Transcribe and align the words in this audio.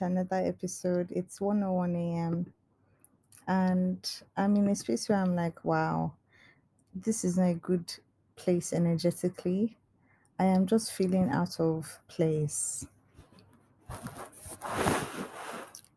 to 0.00 0.06
another 0.06 0.36
episode. 0.36 1.12
It's 1.12 1.40
101 1.40 1.94
a.m. 1.94 2.52
And 3.46 4.10
I'm 4.34 4.56
in 4.56 4.68
a 4.68 4.74
space 4.74 5.08
where 5.08 5.18
I'm 5.18 5.36
like, 5.36 5.62
wow, 5.62 6.14
this 6.94 7.22
is 7.22 7.36
not 7.36 7.50
a 7.50 7.54
good 7.54 7.92
place 8.34 8.72
energetically. 8.72 9.76
I 10.38 10.44
am 10.44 10.66
just 10.66 10.92
feeling 10.92 11.28
out 11.30 11.60
of 11.60 12.00
place. 12.08 12.86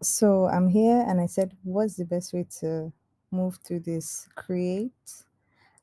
So 0.01 0.47
I'm 0.47 0.67
here 0.67 1.05
and 1.07 1.21
I 1.21 1.27
said, 1.27 1.55
what's 1.63 1.95
the 1.95 2.05
best 2.05 2.33
way 2.33 2.45
to 2.59 2.91
move 3.31 3.59
through 3.63 3.81
this? 3.81 4.27
Create 4.35 5.23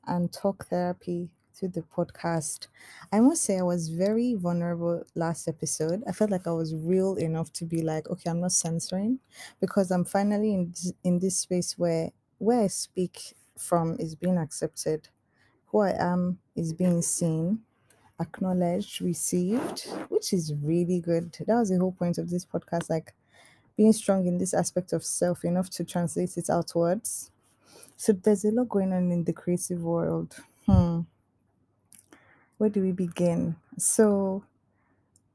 and 0.05 0.31
talk 0.31 0.67
therapy 0.67 1.29
to 1.61 1.67
the 1.67 1.81
podcast. 1.81 2.67
I 3.11 3.19
must 3.19 3.43
say, 3.43 3.59
I 3.59 3.61
was 3.61 3.89
very 3.89 4.33
vulnerable 4.33 5.03
last 5.15 5.47
episode. 5.47 6.03
I 6.07 6.11
felt 6.11 6.31
like 6.31 6.47
I 6.47 6.51
was 6.51 6.73
real 6.75 7.15
enough 7.15 7.53
to 7.53 7.65
be 7.65 7.83
like, 7.83 8.09
okay, 8.09 8.29
I'm 8.31 8.41
not 8.41 8.51
censoring 8.51 9.19
because 9.59 9.91
I'm 9.91 10.03
finally 10.03 10.53
in 10.53 10.69
this, 10.71 10.93
in 11.03 11.19
this 11.19 11.37
space 11.37 11.77
where 11.77 12.11
where 12.39 12.61
I 12.61 12.67
speak 12.67 13.35
from 13.57 13.95
is 13.99 14.15
being 14.15 14.39
accepted. 14.39 15.09
Who 15.67 15.81
I 15.81 15.91
am 15.91 16.39
is 16.55 16.73
being 16.73 17.01
seen, 17.03 17.61
acknowledged, 18.19 19.01
received, 19.01 19.87
which 20.09 20.33
is 20.33 20.53
really 20.63 20.99
good. 20.99 21.37
That 21.47 21.55
was 21.55 21.69
the 21.69 21.77
whole 21.77 21.91
point 21.93 22.17
of 22.17 22.29
this 22.31 22.45
podcast, 22.45 22.89
like 22.89 23.13
being 23.77 23.93
strong 23.93 24.25
in 24.25 24.39
this 24.39 24.53
aspect 24.55 24.93
of 24.93 25.05
self 25.05 25.45
enough 25.45 25.69
to 25.71 25.85
translate 25.85 26.37
it 26.37 26.49
outwards. 26.49 27.31
So 27.97 28.13
there's 28.13 28.45
a 28.45 28.51
lot 28.51 28.69
going 28.69 28.93
on 28.93 29.11
in 29.11 29.25
the 29.25 29.33
creative 29.33 29.83
world. 29.83 30.37
Hmm 30.65 31.01
where 32.61 32.69
do 32.69 32.79
we 32.79 32.91
begin? 32.91 33.55
So, 33.79 34.43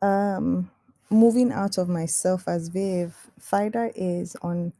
um, 0.00 0.70
moving 1.10 1.50
out 1.50 1.76
of 1.76 1.88
myself 1.88 2.46
as 2.46 2.68
Viv, 2.68 3.16
Fida 3.40 3.90
is 3.96 4.36
on 4.42 4.72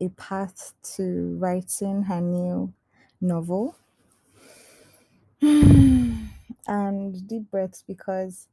a 0.00 0.08
path 0.10 0.72
to 0.94 1.36
writing 1.36 2.04
her 2.04 2.20
new 2.20 2.72
novel. 3.20 3.74
and 5.42 7.26
deep 7.26 7.50
breaths 7.50 7.82
because 7.84 8.46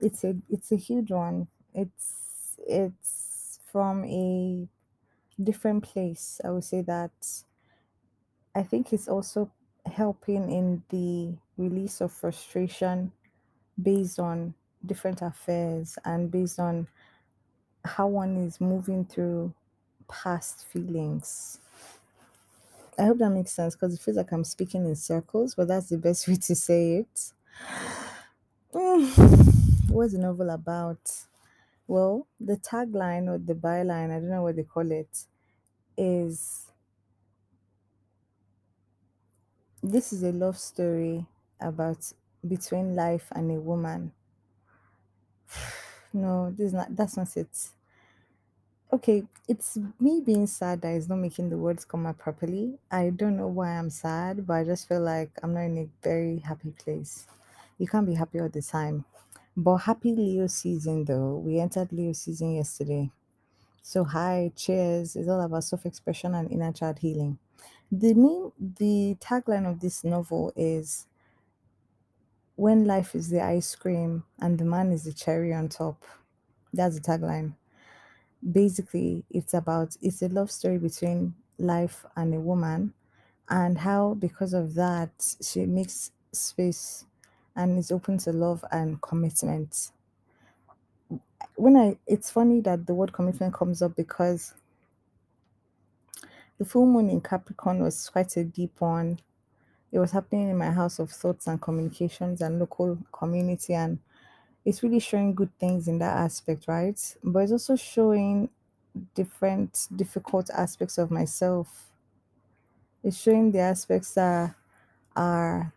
it's 0.00 0.24
a 0.24 0.34
it's 0.50 0.72
a 0.72 0.76
huge 0.76 1.12
one. 1.12 1.46
It's 1.74 2.58
it's 2.66 3.60
from 3.70 4.04
a 4.04 4.66
different 5.40 5.84
place. 5.84 6.40
I 6.44 6.50
would 6.50 6.64
say 6.64 6.82
that 6.82 7.12
I 8.52 8.64
think 8.64 8.92
it's 8.92 9.06
also 9.06 9.52
helping 9.86 10.50
in 10.50 10.82
the 10.88 11.38
release 11.58 12.00
of 12.00 12.12
frustration 12.12 13.12
based 13.80 14.18
on 14.18 14.54
different 14.86 15.22
affairs 15.22 15.98
and 16.04 16.30
based 16.30 16.58
on 16.58 16.88
how 17.84 18.06
one 18.06 18.36
is 18.36 18.60
moving 18.60 19.04
through 19.04 19.52
past 20.08 20.66
feelings. 20.66 21.60
I 22.98 23.04
hope 23.04 23.18
that 23.18 23.30
makes 23.30 23.52
sense 23.52 23.74
because 23.74 23.94
it 23.94 24.00
feels 24.00 24.16
like 24.16 24.32
I'm 24.32 24.44
speaking 24.44 24.84
in 24.84 24.96
circles, 24.96 25.54
but 25.54 25.68
that's 25.68 25.88
the 25.88 25.98
best 25.98 26.26
way 26.28 26.36
to 26.36 26.54
say 26.54 26.96
it. 27.04 27.32
What's 29.88 30.12
the 30.12 30.18
novel 30.18 30.50
about? 30.50 31.10
Well, 31.86 32.26
the 32.40 32.56
tagline 32.56 33.28
or 33.28 33.38
the 33.38 33.54
byline, 33.54 34.10
I 34.10 34.20
don't 34.20 34.30
know 34.30 34.42
what 34.42 34.56
they 34.56 34.64
call 34.64 34.90
it, 34.90 35.24
is 35.96 36.66
this 39.82 40.12
is 40.12 40.22
a 40.22 40.32
love 40.32 40.58
story 40.58 41.26
about 41.60 42.12
between 42.46 42.94
life 42.96 43.28
and 43.32 43.50
a 43.50 43.60
woman. 43.60 44.12
No, 46.14 46.50
this 46.50 46.68
is 46.68 46.72
not 46.72 46.96
that's 46.96 47.18
not 47.18 47.36
it. 47.36 47.68
Okay, 48.90 49.24
it's 49.46 49.76
me 50.00 50.22
being 50.24 50.46
sad 50.46 50.80
that 50.80 50.94
is 50.94 51.08
not 51.10 51.16
making 51.18 51.50
the 51.50 51.58
words 51.58 51.84
come 51.84 52.06
out 52.06 52.16
properly. 52.18 52.78
I 52.90 53.10
don't 53.10 53.36
know 53.36 53.46
why 53.48 53.70
I'm 53.78 53.90
sad, 53.90 54.46
but 54.46 54.54
I 54.54 54.64
just 54.64 54.88
feel 54.88 55.02
like 55.02 55.30
I'm 55.42 55.52
not 55.52 55.60
in 55.64 55.76
a 55.78 55.88
very 56.02 56.38
happy 56.38 56.70
place. 56.70 57.26
You 57.76 57.86
can't 57.86 58.06
be 58.06 58.14
happy 58.14 58.40
all 58.40 58.48
the 58.48 58.62
time. 58.62 59.04
But 59.56 59.76
happy 59.78 60.12
Leo 60.14 60.46
season 60.46 61.04
though. 61.04 61.36
We 61.36 61.60
entered 61.60 61.92
Leo 61.92 62.14
season 62.14 62.54
yesterday. 62.54 63.10
So 63.82 64.04
hi, 64.04 64.52
cheers. 64.56 65.16
It's 65.16 65.28
all 65.28 65.40
about 65.40 65.64
self-expression 65.64 66.34
and 66.34 66.50
inner 66.52 66.72
child 66.72 67.00
healing. 67.00 67.38
The 67.92 68.14
name 68.14 68.52
the 68.58 69.16
tagline 69.20 69.68
of 69.70 69.80
this 69.80 70.04
novel 70.04 70.52
is 70.56 71.06
When 72.58 72.84
life 72.86 73.14
is 73.16 73.30
the 73.30 73.42
ice 73.42 73.74
cream 73.74 74.24
and 74.40 74.58
the 74.58 74.66
man 74.66 74.92
is 74.92 75.04
the 75.04 75.14
cherry 75.14 75.54
on 75.54 75.70
top. 75.70 76.04
That's 76.74 76.96
the 76.96 77.02
tagline. 77.02 77.54
basically 78.52 79.24
it's 79.30 79.54
about 79.54 79.96
it's 80.02 80.22
a 80.22 80.28
love 80.28 80.50
story 80.50 80.78
between 80.78 81.34
life 81.58 82.04
and 82.16 82.34
a 82.34 82.40
woman 82.40 82.92
and 83.50 83.78
how 83.78 84.14
because 84.14 84.54
of 84.54 84.74
that 84.74 85.10
she 85.42 85.66
makes 85.66 86.12
space 86.32 87.06
and 87.56 87.78
is 87.78 87.92
open 87.92 88.18
to 88.18 88.32
love 88.32 88.64
and 88.72 89.00
commitment 89.02 89.90
when 91.56 91.76
i 91.76 91.96
it's 92.06 92.30
funny 92.30 92.60
that 92.60 92.86
the 92.86 92.94
word 92.94 93.12
commitment 93.12 93.54
comes 93.54 93.82
up 93.82 93.94
because 93.96 94.54
the 96.58 96.64
full 96.64 96.86
moon 96.86 97.10
in 97.10 97.20
capricorn 97.20 97.82
was 97.82 98.08
quite 98.10 98.36
a 98.36 98.44
deep 98.44 98.80
one 98.80 99.18
it 99.92 99.98
was 99.98 100.12
happening 100.12 100.50
in 100.50 100.58
my 100.58 100.70
house 100.70 100.98
of 100.98 101.10
thoughts 101.10 101.46
and 101.46 101.60
communications 101.62 102.40
and 102.40 102.58
local 102.58 102.98
community 103.12 103.74
and 103.74 103.98
it's 104.64 104.82
really 104.82 105.00
showing 105.00 105.34
good 105.34 105.50
things 105.58 105.88
in 105.88 105.98
that 105.98 106.16
aspect 106.16 106.66
right 106.68 107.16
but 107.24 107.40
it's 107.40 107.52
also 107.52 107.76
showing 107.76 108.50
different 109.14 109.88
difficult 109.96 110.50
aspects 110.50 110.98
of 110.98 111.10
myself 111.10 111.90
It's 113.02 113.16
showing 113.16 113.50
the 113.52 113.58
aspects 113.60 114.14
that 114.14 114.54
are 115.16 115.72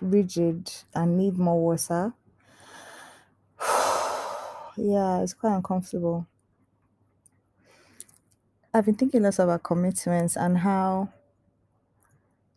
rigid 0.00 0.70
and 0.94 1.16
need 1.18 1.38
more 1.38 1.60
water. 1.62 2.12
Yeah, 4.76 5.20
it's 5.22 5.34
quite 5.34 5.54
uncomfortable. 5.56 6.26
I've 8.74 8.84
been 8.86 8.96
thinking 8.96 9.22
lots 9.22 9.38
about 9.38 9.62
commitments 9.62 10.36
and 10.36 10.58
how, 10.58 11.08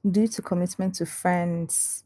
due 0.10 0.28
to 0.28 0.42
commitment 0.42 0.96
to 0.96 1.06
friends, 1.06 2.04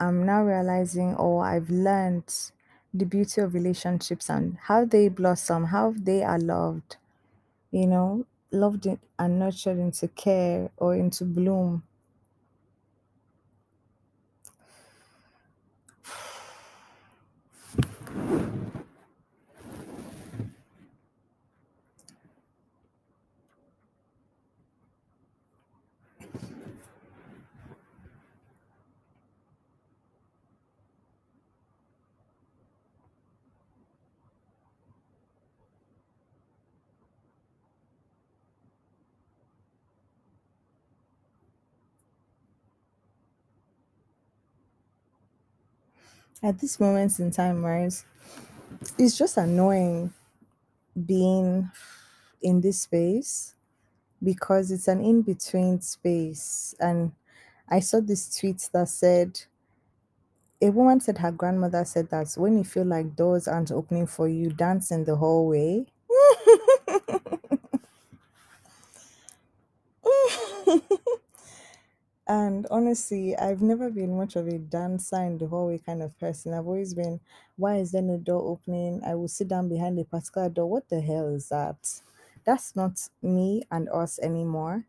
I'm 0.00 0.26
now 0.26 0.42
realizing 0.44 1.14
or 1.16 1.44
I've 1.44 1.70
learned 1.70 2.52
the 2.94 3.06
beauty 3.06 3.40
of 3.40 3.54
relationships 3.54 4.30
and 4.30 4.58
how 4.58 4.84
they 4.84 5.08
blossom, 5.08 5.66
how 5.66 5.94
they 5.96 6.22
are 6.22 6.38
loved, 6.38 6.96
you 7.72 7.86
know, 7.86 8.26
loved 8.52 8.86
and 9.18 9.38
nurtured 9.38 9.78
into 9.78 10.08
care 10.08 10.70
or 10.76 10.94
into 10.94 11.24
bloom. 11.24 11.84
At 46.42 46.60
this 46.60 46.78
moment 46.78 47.18
in 47.18 47.30
time, 47.30 47.64
right, 47.64 47.92
it's 48.98 49.18
just 49.18 49.36
annoying 49.36 50.12
being 51.06 51.70
in 52.42 52.60
this 52.60 52.82
space 52.82 53.54
because 54.22 54.70
it's 54.70 54.88
an 54.88 55.02
in 55.02 55.22
between 55.22 55.80
space. 55.80 56.74
And 56.80 57.12
I 57.68 57.80
saw 57.80 58.00
this 58.00 58.38
tweet 58.38 58.68
that 58.72 58.88
said, 58.88 59.40
a 60.62 60.70
woman 60.70 61.00
said 61.00 61.18
her 61.18 61.32
grandmother 61.32 61.84
said 61.84 62.10
that 62.10 62.32
when 62.36 62.56
you 62.58 62.64
feel 62.64 62.86
like 62.86 63.16
doors 63.16 63.48
aren't 63.48 63.72
opening 63.72 64.06
for 64.06 64.28
you, 64.28 64.50
dance 64.50 64.90
in 64.90 65.04
the 65.04 65.16
hallway. 65.16 65.86
And 72.28 72.66
honestly, 72.70 73.36
I've 73.36 73.62
never 73.62 73.88
been 73.90 74.16
much 74.16 74.34
of 74.36 74.48
a 74.48 74.58
dancer 74.58 75.22
in 75.22 75.38
the 75.38 75.46
hallway 75.46 75.78
kind 75.78 76.02
of 76.02 76.18
person. 76.18 76.54
I've 76.54 76.66
always 76.66 76.94
been, 76.94 77.20
why 77.56 77.76
is 77.76 77.92
there 77.92 78.02
no 78.02 78.16
door 78.18 78.42
opening? 78.42 79.02
I 79.04 79.14
will 79.14 79.28
sit 79.28 79.48
down 79.48 79.68
behind 79.68 79.98
a 79.98 80.04
particular 80.04 80.48
door. 80.48 80.66
What 80.68 80.88
the 80.88 81.00
hell 81.00 81.28
is 81.28 81.48
that? 81.50 82.02
That's 82.44 82.74
not 82.76 83.08
me 83.22 83.62
and 83.70 83.88
us 83.90 84.18
anymore. 84.18 84.86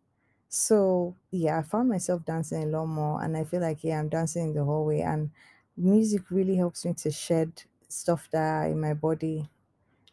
So 0.50 1.16
yeah, 1.32 1.60
I 1.60 1.64
found 1.64 1.90
myself 1.90 2.26
dancing 2.26 2.64
a 2.64 2.68
lot 2.68 2.86
more, 2.88 3.22
and 3.24 3.36
I 3.38 3.44
feel 3.44 3.62
like 3.62 3.84
yeah, 3.84 4.00
I'm 4.00 4.10
dancing 4.10 4.50
in 4.50 4.54
the 4.54 4.64
hallway, 4.64 5.02
and 5.02 5.32
music 5.76 6.32
really 6.32 6.56
helps 6.56 6.86
me 6.86 6.94
to 6.96 7.12
shed 7.12 7.64
stuff 7.90 8.30
that 8.32 8.64
are 8.64 8.68
in 8.68 8.80
my 8.80 8.94
body. 8.94 9.50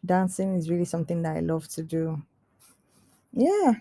Dancing 0.05 0.55
is 0.55 0.69
really 0.69 0.85
something 0.85 1.21
that 1.23 1.37
I 1.37 1.41
love 1.41 1.67
to 1.69 1.83
do. 1.83 2.23
Yeah, 3.33 3.75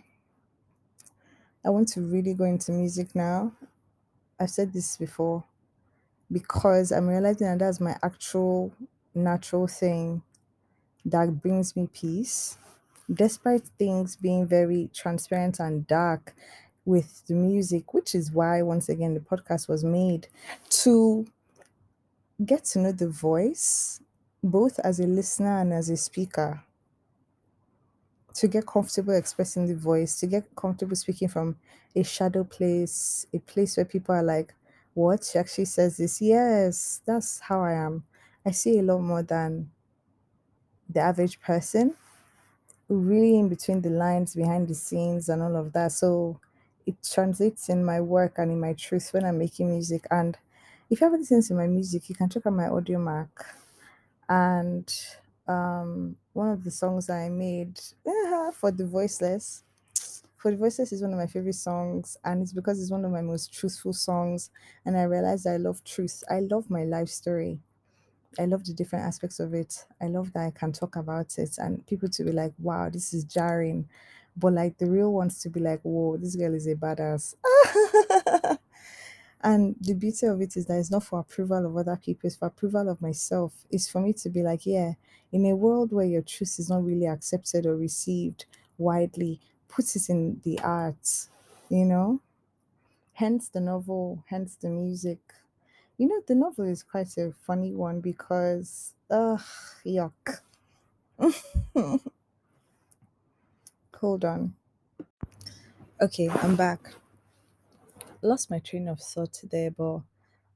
I 1.64 1.70
want 1.70 1.88
to 1.90 2.02
really 2.02 2.34
go 2.34 2.44
into 2.44 2.72
music 2.72 3.14
now. 3.14 3.52
I've 4.40 4.50
said 4.50 4.72
this 4.72 4.96
before 4.96 5.44
because 6.32 6.93
I'm 6.93 7.08
realizing 7.08 7.49
that 7.49 7.61
that's 7.61 7.81
my 7.81 7.96
actual 8.02 8.72
natural 9.14 9.66
thing 9.66 10.22
that 11.05 11.43
brings 11.43 11.76
me 11.76 11.88
peace. 11.93 12.58
Despite 13.12 13.64
things 13.78 14.16
being 14.16 14.46
very 14.46 14.90
transparent 14.94 15.61
and 15.61 15.87
dark 15.87 16.34
with 16.87 17.26
the 17.26 17.34
music, 17.34 17.94
which 17.94 18.14
is 18.14 18.32
why, 18.32 18.62
once 18.62 18.88
again, 18.88 19.14
the 19.14 19.20
podcast 19.20 19.69
was 19.69 19.84
made 19.84 20.28
to 20.70 21.26
get 22.44 22.64
to 22.64 22.78
know 22.81 22.93
the 22.93 23.08
voice, 23.08 24.00
both 24.43 24.78
as 24.81 25.00
a 25.00 25.06
listener 25.06 25.61
and 25.61 25.72
as 25.72 25.88
a 25.90 25.96
speaker. 25.96 26.62
To 28.34 28.48
get 28.48 28.66
comfortable 28.66 29.14
expressing 29.14 29.66
the 29.66 29.76
voice, 29.76 30.19
to 30.20 30.26
get 30.26 30.54
comfortable 30.56 30.96
speaking 30.96 31.28
from 31.28 31.56
a 31.96 32.02
shadow 32.02 32.44
place, 32.44 33.26
a 33.32 33.38
place 33.38 33.76
where 33.76 33.86
people 33.86 34.14
are 34.14 34.22
like, 34.25 34.54
What? 34.94 35.25
She 35.25 35.38
actually 35.38 35.66
says 35.66 35.96
this. 35.98 36.20
Yes, 36.20 37.00
that's 37.06 37.40
how 37.40 37.62
I 37.62 37.72
am. 37.75 38.04
I 38.46 38.50
see 38.52 38.78
a 38.78 38.82
lot 38.82 39.00
more 39.00 39.22
than 39.22 39.70
the 40.88 41.00
average 41.00 41.40
person, 41.40 41.94
really 42.88 43.38
in 43.38 43.48
between 43.48 43.82
the 43.82 43.90
lines, 43.90 44.34
behind 44.34 44.69
the 44.69 44.75
scenes, 44.75 45.28
and 45.28 45.42
all 45.42 45.56
of 45.56 45.72
that. 45.75 45.92
So 45.92 46.40
it 46.87 46.96
translates 47.02 47.69
in 47.69 47.84
my 47.84 48.00
work 48.00 48.34
and 48.38 48.52
in 48.52 48.60
my 48.60 48.75
truth 48.75 49.10
when 49.12 49.25
I'm 49.25 49.38
making 49.38 49.70
music. 49.70 50.06
And 50.10 50.38
if 50.90 51.00
you 51.00 51.06
haven't 51.06 51.20
listened 51.20 51.44
to 51.44 51.54
my 51.54 51.66
music, 51.66 52.08
you 52.08 52.14
can 52.14 52.30
check 52.30 52.46
out 52.46 52.54
my 52.54 52.69
Audiomack. 52.69 53.28
And 54.28 54.92
um, 55.46 56.17
one 56.32 56.50
of 56.50 56.64
the 56.64 56.70
songs 56.70 57.11
I 57.11 57.29
made 57.29 57.81
for 58.55 58.70
the 58.70 58.87
voiceless. 58.87 59.64
For 60.37 60.50
the 60.50 60.56
voiceless 60.58 60.93
is 60.93 61.02
one 61.02 61.12
of 61.12 61.19
my 61.19 61.26
favorite 61.26 61.55
songs, 61.55 62.17
and 62.25 62.43
it's 62.43 62.52
because 62.52 62.81
it's 62.81 62.91
one 62.91 63.05
of 63.05 63.11
my 63.11 63.23
most 63.23 63.52
truthful 63.52 63.93
songs. 63.94 64.50
And 64.85 64.96
I 64.96 65.05
realized 65.05 65.46
I 65.46 65.56
love 65.56 65.82
truth. 65.85 66.23
I 66.31 66.41
love 66.41 66.69
my 66.70 66.85
life 66.85 67.08
story. 67.08 67.61
I 68.38 68.46
love 68.46 68.64
the 68.64 68.73
different 68.75 69.05
aspects 69.05 69.41
of 69.41 69.55
it. 69.55 69.87
I 70.00 70.06
love 70.06 70.32
that 70.32 70.46
I 70.46 70.50
can 70.50 70.73
talk 70.73 70.96
about 70.96 71.38
it 71.38 71.56
and 71.58 71.87
people 71.87 72.08
to 72.11 72.25
be 72.25 72.32
like, 72.32 72.52
wow, 72.58 72.90
this 72.90 73.14
is 73.14 73.25
jarring. 73.25 73.88
But 74.37 74.55
like 74.55 74.79
the 74.79 74.90
real 74.90 75.12
ones 75.12 75.40
to 75.40 75.50
be 75.50 75.61
like, 75.61 75.81
whoa, 75.82 76.17
this 76.17 76.35
girl 76.37 76.55
is 76.55 76.67
a 76.67 76.75
badass. 76.75 77.35
and 79.44 79.76
the 79.81 79.94
beauty 79.94 80.26
of 80.26 80.43
it 80.43 80.56
is 80.56 80.67
that 80.67 80.79
it's 80.81 80.91
not 80.91 81.05
for 81.05 81.20
approval 81.20 81.67
of 81.67 81.76
other 81.76 81.96
people, 82.02 82.26
it's 82.29 82.37
for 82.37 82.46
approval 82.49 82.88
of 82.91 83.02
myself. 83.02 83.67
It's 83.70 83.88
for 83.91 84.00
me 84.00 84.14
to 84.14 84.31
be 84.31 84.43
like, 84.43 84.67
yeah, 84.67 84.94
in 85.32 85.46
a 85.46 85.56
world 85.56 85.93
where 85.93 86.06
your 86.06 86.23
truth 86.23 86.58
is 86.58 86.70
not 86.70 86.85
really 86.85 87.06
accepted 87.06 87.67
or 87.67 87.76
received 87.76 88.46
widely, 88.79 89.41
put 89.69 89.94
it 89.96 90.11
in 90.11 90.41
the 90.44 90.61
arts, 90.61 91.31
you 91.70 91.85
know? 91.85 92.20
Hence 93.14 93.49
the 93.49 93.61
novel, 93.61 94.25
hence 94.29 94.56
the 94.56 94.69
music. 94.70 95.20
You 95.99 96.08
know, 96.08 96.23
the 96.26 96.35
novel 96.37 96.67
is 96.67 96.82
quite 96.82 97.17
a 97.19 97.32
funny 97.32 97.75
one 97.75 98.00
because, 98.00 98.94
ugh, 99.11 99.43
yuck. 99.87 100.40
Hold 103.94 104.25
on. 104.26 104.55
Okay, 106.00 106.29
I'm 106.29 106.56
back. 106.56 106.94
Lost 108.25 108.50
my 108.50 108.59
train 108.59 108.88
of 108.88 109.00
thought 109.00 109.38
there, 109.53 109.71
but 109.71 110.00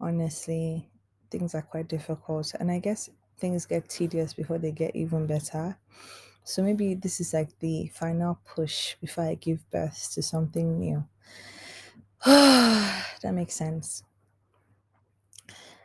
honestly, 0.00 0.90
things 1.30 1.54
are 1.54 1.62
quite 1.62 1.86
difficult. 1.86 2.54
And 2.58 2.70
I 2.70 2.78
guess 2.80 3.10
things 3.36 3.66
get 3.66 3.88
tedious 3.88 4.34
before 4.34 4.58
they 4.58 4.72
get 4.72 4.96
even 4.96 5.26
better. 5.26 5.76
So 6.44 6.62
maybe 6.62 6.94
this 6.94 7.20
is 7.20 7.34
like 7.34 7.58
the 7.60 7.88
final 7.88 8.40
push 8.46 8.96
before 8.96 9.24
I 9.24 9.34
give 9.34 9.70
birth 9.70 10.10
to 10.14 10.22
something 10.22 10.78
new. 10.80 11.04
that 12.24 13.32
makes 13.32 13.54
sense. 13.54 14.02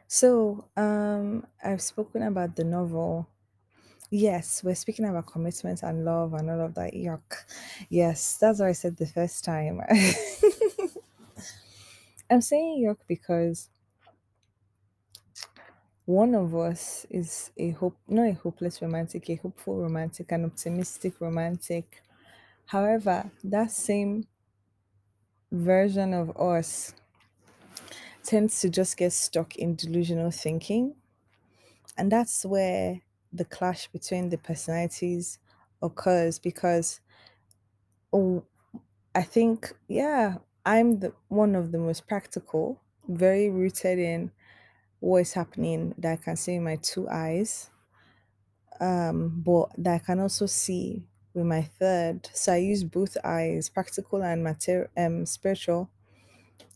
So, 0.08 0.66
um, 0.78 1.46
I've 1.64 1.82
spoken 1.82 2.24
about 2.24 2.56
the 2.56 2.64
novel. 2.64 3.28
Yes, 4.12 4.64
we're 4.64 4.76
speaking 4.76 5.06
about 5.06 5.28
commitment 5.28 5.84
and 5.84 6.06
love 6.06 6.34
and 6.36 6.50
all 6.50 6.62
of 6.62 6.76
that. 6.76 6.94
Yuck. 6.94 7.34
Yes, 7.90 8.38
that's 8.38 8.60
what 8.60 8.70
I 8.70 8.74
said 8.74 8.98
the 8.98 9.08
first 9.08 9.44
time. 9.46 9.82
I'm 12.34 12.42
saying 12.42 12.84
yuck 12.84 12.98
because 13.08 13.70
one 16.06 16.34
of 16.34 16.56
us 16.56 17.06
is 17.12 17.52
a 17.58 17.70
hope, 17.70 17.96
not 18.08 18.28
a 18.28 18.34
hopeless 18.34 18.82
romantic, 18.82 19.30
a 19.30 19.36
hopeful 19.36 19.78
romantic, 19.78 20.32
an 20.32 20.46
optimistic 20.46 21.22
romantic. 21.22 22.02
However, 22.66 23.30
that 23.44 23.70
same 23.70 24.26
version 25.52 26.16
of 26.16 26.36
us 26.36 26.96
tends 28.24 28.60
to 28.62 28.70
just 28.70 28.98
get 28.98 29.14
stuck 29.14 29.56
in 29.58 29.76
delusional 29.76 30.32
thinking. 30.32 30.96
And 32.00 32.12
that's 32.12 32.44
where 32.46 33.00
the 33.32 33.46
clash 33.46 33.88
between 33.90 34.30
the 34.30 34.40
personalities 34.40 35.38
occurs 35.84 36.40
because 36.40 37.00
oh, 38.12 38.44
I 39.14 39.22
think, 39.22 39.72
yeah, 39.88 40.38
I'm 40.66 41.00
the 41.00 41.14
one 41.28 41.56
of 41.56 41.72
the 41.72 41.78
most 41.78 42.08
practical, 42.08 42.82
very 43.08 43.50
rooted 43.50 44.00
in 44.00 44.32
what 45.00 45.20
is 45.22 45.34
happening 45.34 45.94
that 45.98 46.14
I 46.14 46.16
can 46.16 46.36
see 46.36 46.56
in 46.56 46.64
my 46.64 46.78
two 46.78 47.10
eyes, 47.10 47.70
um, 48.80 49.42
but 49.46 49.70
that 49.78 49.96
I 49.96 50.00
can 50.00 50.20
also 50.20 50.46
see 50.46 51.04
with 51.34 51.46
my 51.46 51.64
third. 51.64 52.30
So 52.34 52.54
I 52.54 52.58
use 52.58 52.84
both 52.84 53.18
eyes, 53.24 53.70
practical 53.70 54.24
and 54.24 54.44
material, 54.44 54.88
um, 54.98 55.26
spiritual, 55.26 55.90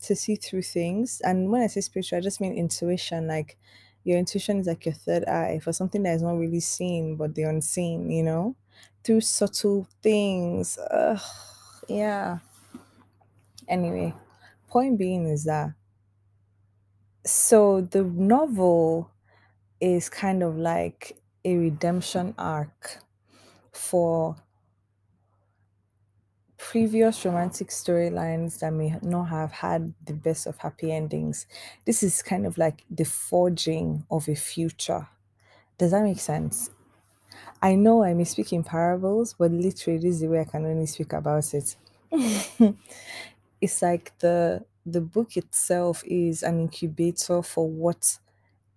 to 0.03 0.15
see 0.15 0.35
through 0.35 0.63
things. 0.63 1.21
And 1.21 1.49
when 1.51 1.61
I 1.61 1.67
say 1.67 1.81
spiritual, 1.81 2.17
I 2.17 2.21
just 2.21 2.41
mean 2.41 2.53
intuition. 2.53 3.27
Like 3.27 3.57
your 4.03 4.17
intuition 4.17 4.59
is 4.59 4.67
like 4.67 4.85
your 4.85 4.95
third 4.95 5.25
eye 5.25 5.59
for 5.59 5.73
something 5.73 6.03
that 6.03 6.15
is 6.15 6.21
not 6.21 6.37
really 6.37 6.59
seen, 6.59 7.15
but 7.15 7.35
the 7.35 7.43
unseen. 7.43 8.09
You 8.11 8.23
know, 8.23 8.55
through 9.03 9.21
subtle 9.21 9.87
things. 10.01 10.77
Ugh, 10.91 11.21
yeah. 11.87 12.39
Anyway, 13.67 14.13
point 14.67 14.97
being 14.97 15.27
is 15.27 15.45
that 15.45 15.71
so 17.25 17.81
the 17.81 18.03
novel 18.03 19.11
is 19.81 20.09
kind 20.09 20.43
of 20.43 20.57
like 20.57 21.17
a 21.45 21.55
redemption 21.57 22.33
arc 22.37 22.99
for 23.73 24.37
previous 26.57 27.23
romantic 27.23 27.69
storylines 27.69 28.59
that 28.59 28.73
may 28.73 28.95
not 29.01 29.25
have 29.25 29.51
had 29.51 29.93
the 30.03 30.13
best 30.13 30.47
of 30.47 30.57
happy 30.57 30.91
endings. 30.91 31.45
This 31.85 32.01
is 32.01 32.21
kind 32.23 32.45
of 32.45 32.57
like 32.57 32.83
the 32.89 33.03
forging 33.05 34.05
of 34.09 34.27
a 34.27 34.35
future. 34.35 35.07
Does 35.77 35.91
that 35.91 36.03
make 36.03 36.19
sense? 36.19 36.71
I 37.61 37.75
know 37.75 38.03
I 38.03 38.13
may 38.13 38.25
speak 38.25 38.53
in 38.53 38.63
parables, 38.63 39.35
but 39.37 39.51
literally, 39.51 39.99
this 39.99 40.15
is 40.15 40.21
the 40.21 40.29
way 40.29 40.41
I 40.41 40.45
can 40.45 40.65
only 40.65 40.87
speak 40.87 41.13
about 41.13 41.53
it. 41.53 41.77
it's 43.61 43.81
like 43.81 44.17
the 44.19 44.65
the 44.85 45.01
book 45.01 45.35
itself 45.37 46.03
is 46.05 46.43
an 46.43 46.59
incubator 46.61 47.41
for 47.41 47.69
what 47.69 48.17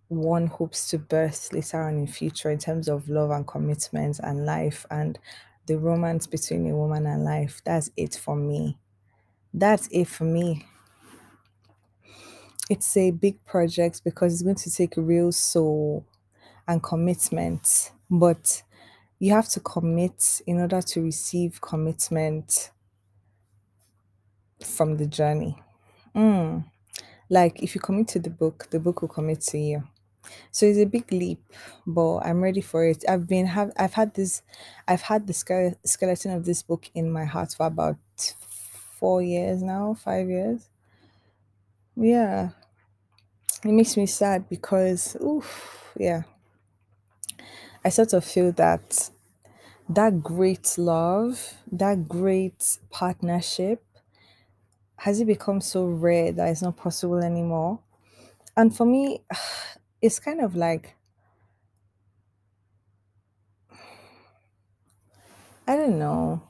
one 0.08 0.46
hopes 0.48 0.88
to 0.90 0.98
birth 0.98 1.52
later 1.52 1.82
on 1.82 1.96
in 1.96 2.06
future 2.06 2.50
in 2.50 2.58
terms 2.58 2.88
of 2.88 3.08
love 3.08 3.30
and 3.30 3.46
commitment 3.46 4.20
and 4.20 4.46
life 4.46 4.86
and 4.90 5.18
the 5.66 5.78
romance 5.78 6.26
between 6.26 6.68
a 6.70 6.74
woman 6.76 7.06
and 7.06 7.24
life. 7.24 7.62
That's 7.64 7.90
it 7.96 8.16
for 8.16 8.36
me. 8.36 8.78
That's 9.54 9.88
it 9.92 10.06
for 10.06 10.24
me. 10.24 10.66
It's 12.68 12.96
a 12.96 13.10
big 13.10 13.44
project 13.44 14.02
because 14.04 14.32
it's 14.32 14.42
going 14.42 14.54
to 14.56 14.70
take 14.70 14.94
real 14.96 15.32
soul 15.32 16.04
and 16.68 16.82
commitment. 16.82 17.92
But 18.10 18.62
you 19.18 19.32
have 19.32 19.48
to 19.50 19.60
commit 19.60 20.42
in 20.46 20.60
order 20.60 20.82
to 20.82 21.02
receive 21.02 21.60
commitment 21.60 22.70
from 24.64 24.96
the 24.96 25.06
journey. 25.06 25.56
Mm. 26.14 26.64
Like 27.28 27.62
if 27.62 27.74
you 27.74 27.80
commit 27.80 28.08
to 28.08 28.18
the 28.18 28.30
book, 28.30 28.68
the 28.70 28.80
book 28.80 29.02
will 29.02 29.08
commit 29.08 29.40
to 29.42 29.58
you. 29.58 29.84
So 30.52 30.66
it's 30.66 30.78
a 30.78 30.84
big 30.84 31.10
leap, 31.12 31.42
but 31.86 32.18
I'm 32.18 32.42
ready 32.42 32.60
for 32.60 32.84
it. 32.86 33.04
I've 33.08 33.26
been 33.26 33.46
have 33.46 33.72
I've 33.76 33.94
had 33.94 34.14
this 34.14 34.42
I've 34.86 35.02
had 35.02 35.26
the 35.26 35.32
ske- 35.32 35.78
skeleton 35.84 36.32
of 36.32 36.44
this 36.44 36.62
book 36.62 36.90
in 36.94 37.10
my 37.10 37.24
heart 37.24 37.54
for 37.56 37.66
about 37.66 37.98
four 38.98 39.22
years 39.22 39.62
now, 39.62 39.94
five 39.94 40.28
years. 40.28 40.68
Yeah, 41.96 42.50
it 43.64 43.72
makes 43.72 43.96
me 43.96 44.06
sad 44.06 44.48
because, 44.48 45.16
oof, 45.22 45.92
yeah, 45.98 46.22
I 47.84 47.88
sort 47.88 48.12
of 48.12 48.24
feel 48.24 48.52
that 48.52 49.10
that 49.88 50.22
great 50.22 50.76
love, 50.78 51.54
that 51.72 52.08
great 52.08 52.78
partnership, 52.90 53.84
has 55.00 55.18
it 55.18 55.24
become 55.24 55.62
so 55.62 55.86
rare 55.86 56.30
that 56.30 56.48
it's 56.50 56.60
not 56.60 56.76
possible 56.76 57.24
anymore? 57.24 57.80
And 58.54 58.76
for 58.76 58.84
me, 58.84 59.22
it's 60.02 60.18
kind 60.18 60.42
of 60.42 60.54
like 60.54 60.94
I 65.66 65.76
don't 65.76 65.98
know. 65.98 66.42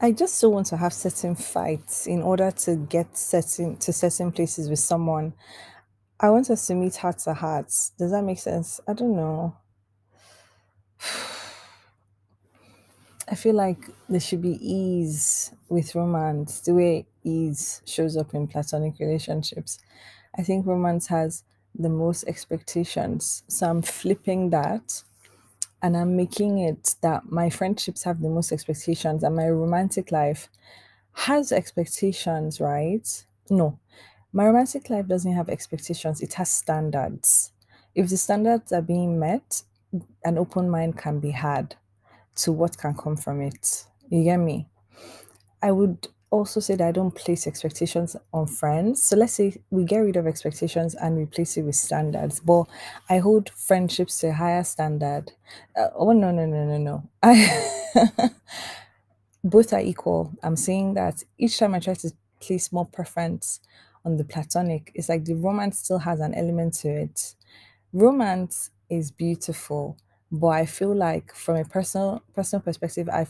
I 0.00 0.10
just 0.10 0.40
don't 0.40 0.54
want 0.54 0.66
to 0.68 0.76
have 0.76 0.92
certain 0.92 1.36
fights 1.36 2.08
in 2.08 2.20
order 2.22 2.50
to 2.50 2.74
get 2.74 3.16
certain 3.16 3.76
to 3.76 3.92
certain 3.92 4.32
places 4.32 4.68
with 4.68 4.80
someone. 4.80 5.34
I 6.18 6.30
want 6.30 6.50
us 6.50 6.66
to 6.66 6.74
meet 6.74 6.96
heart 6.96 7.18
to 7.20 7.34
heart. 7.34 7.66
Does 7.96 8.10
that 8.10 8.24
make 8.24 8.40
sense? 8.40 8.80
I 8.88 8.92
don't 8.94 9.14
know. 9.14 9.56
I 13.30 13.36
feel 13.36 13.54
like 13.54 13.88
there 14.08 14.18
should 14.18 14.42
be 14.42 14.58
ease 14.60 15.52
with 15.68 15.94
romance, 15.94 16.60
the 16.60 16.74
way 16.74 17.06
ease 17.22 17.80
shows 17.86 18.16
up 18.16 18.34
in 18.34 18.48
platonic 18.48 18.98
relationships. 18.98 19.78
I 20.36 20.42
think 20.42 20.66
romance 20.66 21.06
has 21.06 21.44
the 21.78 21.88
most 21.88 22.24
expectations. 22.24 23.44
So 23.46 23.70
I'm 23.70 23.82
flipping 23.82 24.50
that 24.50 25.04
and 25.80 25.96
I'm 25.96 26.16
making 26.16 26.58
it 26.58 26.96
that 27.02 27.30
my 27.30 27.50
friendships 27.50 28.02
have 28.02 28.20
the 28.20 28.28
most 28.28 28.50
expectations 28.50 29.22
and 29.22 29.36
my 29.36 29.48
romantic 29.48 30.10
life 30.10 30.48
has 31.12 31.52
expectations, 31.52 32.60
right? 32.60 33.24
No, 33.48 33.78
my 34.32 34.46
romantic 34.46 34.90
life 34.90 35.06
doesn't 35.06 35.34
have 35.34 35.48
expectations, 35.48 36.20
it 36.20 36.34
has 36.34 36.50
standards. 36.50 37.52
If 37.94 38.08
the 38.08 38.16
standards 38.16 38.72
are 38.72 38.82
being 38.82 39.20
met, 39.20 39.62
an 40.24 40.36
open 40.36 40.68
mind 40.68 40.98
can 40.98 41.20
be 41.20 41.30
had 41.30 41.76
to 42.44 42.52
what 42.52 42.76
can 42.78 42.94
come 42.94 43.16
from 43.16 43.40
it. 43.42 43.84
You 44.08 44.24
get 44.24 44.38
me? 44.38 44.66
I 45.62 45.72
would 45.72 46.08
also 46.30 46.60
say 46.60 46.76
that 46.76 46.88
I 46.88 46.92
don't 46.92 47.14
place 47.14 47.46
expectations 47.46 48.16
on 48.32 48.46
friends. 48.46 49.02
So 49.02 49.16
let's 49.16 49.34
say 49.34 49.56
we 49.70 49.84
get 49.84 49.98
rid 49.98 50.16
of 50.16 50.26
expectations 50.26 50.94
and 50.94 51.18
replace 51.18 51.56
it 51.56 51.62
with 51.62 51.74
standards. 51.74 52.40
But 52.40 52.64
I 53.08 53.18
hold 53.18 53.50
friendships 53.50 54.20
to 54.20 54.28
a 54.28 54.32
higher 54.32 54.64
standard. 54.64 55.32
Uh, 55.76 55.88
oh 55.94 56.12
no 56.12 56.30
no 56.30 56.46
no 56.46 56.64
no 56.64 56.78
no! 56.78 57.08
I 57.22 58.30
both 59.44 59.72
are 59.72 59.80
equal. 59.80 60.32
I'm 60.42 60.56
saying 60.56 60.94
that 60.94 61.22
each 61.38 61.58
time 61.58 61.74
I 61.74 61.80
try 61.80 61.94
to 61.94 62.12
place 62.40 62.72
more 62.72 62.86
preference 62.86 63.60
on 64.04 64.16
the 64.16 64.24
platonic, 64.24 64.92
it's 64.94 65.08
like 65.08 65.24
the 65.24 65.34
romance 65.34 65.78
still 65.80 65.98
has 65.98 66.20
an 66.20 66.34
element 66.34 66.74
to 66.74 66.88
it. 66.88 67.34
Romance 67.92 68.70
is 68.88 69.10
beautiful, 69.10 69.96
but 70.30 70.48
I 70.48 70.66
feel 70.66 70.94
like 70.94 71.34
from 71.34 71.56
a 71.56 71.64
personal 71.64 72.22
personal 72.34 72.62
perspective, 72.62 73.08
I 73.08 73.26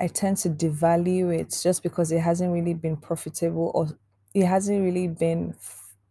I 0.00 0.08
tend 0.08 0.38
to 0.38 0.50
devalue 0.50 1.36
it 1.38 1.58
just 1.62 1.82
because 1.82 2.10
it 2.12 2.20
hasn't 2.20 2.52
really 2.52 2.74
been 2.74 2.96
profitable 2.96 3.70
or 3.74 3.88
it 4.34 4.46
hasn't 4.46 4.82
really 4.82 5.08
been 5.08 5.56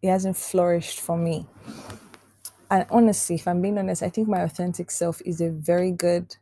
it 0.01 0.09
hasn't 0.09 0.37
flourished 0.37 0.99
for 0.99 1.17
me. 1.17 1.47
And 2.69 2.85
honestly, 2.89 3.35
if 3.35 3.47
I'm 3.47 3.61
being 3.61 3.77
honest, 3.77 4.03
I 4.03 4.09
think 4.09 4.27
my 4.27 4.41
authentic 4.41 4.91
self 4.91 5.21
is 5.25 5.39
a 5.39 5.49
very 5.49 5.91
good 5.91 6.35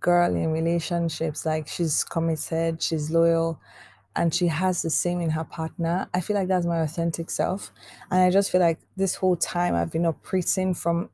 girl 0.00 0.34
in 0.34 0.50
relationships. 0.52 1.44
Like 1.46 1.68
she's 1.68 2.04
committed, 2.04 2.82
she's 2.82 3.10
loyal, 3.10 3.60
and 4.16 4.34
she 4.34 4.48
has 4.48 4.82
the 4.82 4.90
same 4.90 5.20
in 5.20 5.30
her 5.30 5.44
partner. 5.44 6.08
I 6.14 6.20
feel 6.20 6.36
like 6.36 6.48
that's 6.48 6.66
my 6.66 6.80
authentic 6.80 7.30
self. 7.30 7.72
And 8.10 8.20
I 8.20 8.30
just 8.30 8.50
feel 8.50 8.60
like 8.60 8.78
this 8.96 9.14
whole 9.16 9.36
time 9.36 9.74
I've 9.74 9.92
been 9.92 10.06
operating 10.06 10.74
from 10.74 11.10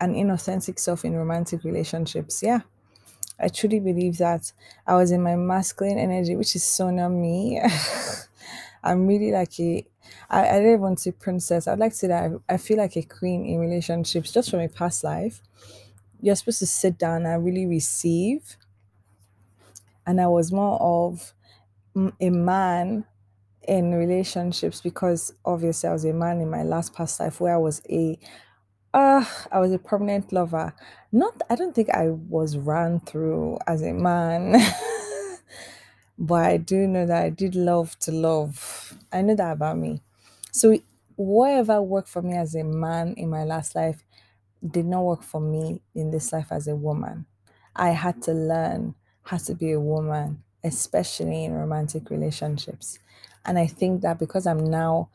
an 0.00 0.14
inauthentic 0.14 0.78
self 0.78 1.04
in 1.04 1.14
romantic 1.14 1.64
relationships. 1.64 2.42
Yeah. 2.42 2.60
I 3.38 3.48
truly 3.48 3.80
believe 3.80 4.18
that 4.18 4.52
I 4.86 4.94
was 4.96 5.10
in 5.12 5.22
my 5.22 5.36
masculine 5.36 5.98
energy, 5.98 6.36
which 6.36 6.54
is 6.54 6.64
so 6.64 6.90
not 6.90 7.08
me. 7.10 7.60
I'm 8.84 9.06
really 9.06 9.32
like 9.32 9.58
a, 9.60 9.86
I, 10.28 10.48
I 10.48 10.60
don't 10.62 10.80
want 10.80 10.98
to 10.98 11.02
say 11.04 11.10
princess. 11.12 11.66
I'd 11.66 11.78
like 11.78 11.92
to 11.92 11.98
say 11.98 12.08
that 12.08 12.32
I, 12.48 12.54
I 12.54 12.56
feel 12.58 12.78
like 12.78 12.96
a 12.96 13.02
queen 13.02 13.46
in 13.46 13.58
relationships 13.58 14.32
just 14.32 14.50
from 14.50 14.60
a 14.60 14.68
past 14.68 15.04
life. 15.04 15.40
You're 16.20 16.36
supposed 16.36 16.58
to 16.60 16.66
sit 16.66 16.98
down 16.98 17.24
and 17.24 17.44
really 17.44 17.66
receive. 17.66 18.56
And 20.06 20.20
I 20.20 20.26
was 20.26 20.52
more 20.52 20.80
of 20.80 21.32
a 22.20 22.30
man 22.30 23.04
in 23.68 23.94
relationships 23.94 24.80
because 24.80 25.34
obviously 25.44 25.88
I 25.88 25.92
was 25.92 26.04
a 26.04 26.12
man 26.12 26.40
in 26.40 26.50
my 26.50 26.62
last 26.62 26.94
past 26.94 27.20
life 27.20 27.40
where 27.40 27.54
I 27.54 27.58
was 27.58 27.82
a 27.90 28.18
uh, 28.94 29.24
I 29.52 29.58
was 29.60 29.72
a 29.72 29.78
permanent 29.78 30.32
lover. 30.32 30.74
Not, 31.12 31.40
I 31.50 31.54
don't 31.56 31.74
think 31.74 31.90
I 31.90 32.10
was 32.10 32.56
ran 32.56 33.00
through 33.00 33.58
as 33.66 33.82
a 33.82 33.92
man, 33.92 34.56
but 36.18 36.44
I 36.44 36.56
do 36.56 36.86
know 36.86 37.06
that 37.06 37.22
I 37.24 37.30
did 37.30 37.54
love 37.54 37.98
to 38.00 38.12
love. 38.12 38.96
I 39.12 39.22
know 39.22 39.34
that 39.36 39.52
about 39.52 39.78
me. 39.78 40.02
So, 40.52 40.78
whatever 41.16 41.82
worked 41.82 42.08
for 42.08 42.22
me 42.22 42.36
as 42.36 42.54
a 42.54 42.64
man 42.64 43.14
in 43.16 43.28
my 43.30 43.44
last 43.44 43.74
life 43.74 44.02
did 44.68 44.86
not 44.86 45.04
work 45.04 45.22
for 45.22 45.40
me 45.40 45.82
in 45.94 46.10
this 46.10 46.32
life 46.32 46.48
as 46.52 46.68
a 46.68 46.76
woman. 46.76 47.26
I 47.76 47.90
had 47.90 48.22
to 48.22 48.32
learn 48.32 48.94
how 49.22 49.38
to 49.38 49.54
be 49.54 49.72
a 49.72 49.80
woman, 49.80 50.42
especially 50.64 51.44
in 51.44 51.52
romantic 51.52 52.10
relationships. 52.10 52.98
And 53.44 53.58
I 53.58 53.66
think 53.66 54.02
that 54.02 54.18
because 54.18 54.46
I'm 54.46 54.64
now 54.64 55.10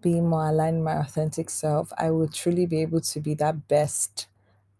being 0.00 0.28
more 0.28 0.48
aligned 0.48 0.84
my 0.84 0.98
authentic 0.98 1.50
self, 1.50 1.92
I 1.98 2.10
will 2.10 2.28
truly 2.28 2.66
be 2.66 2.80
able 2.82 3.00
to 3.00 3.20
be 3.20 3.34
that 3.34 3.68
best 3.68 4.26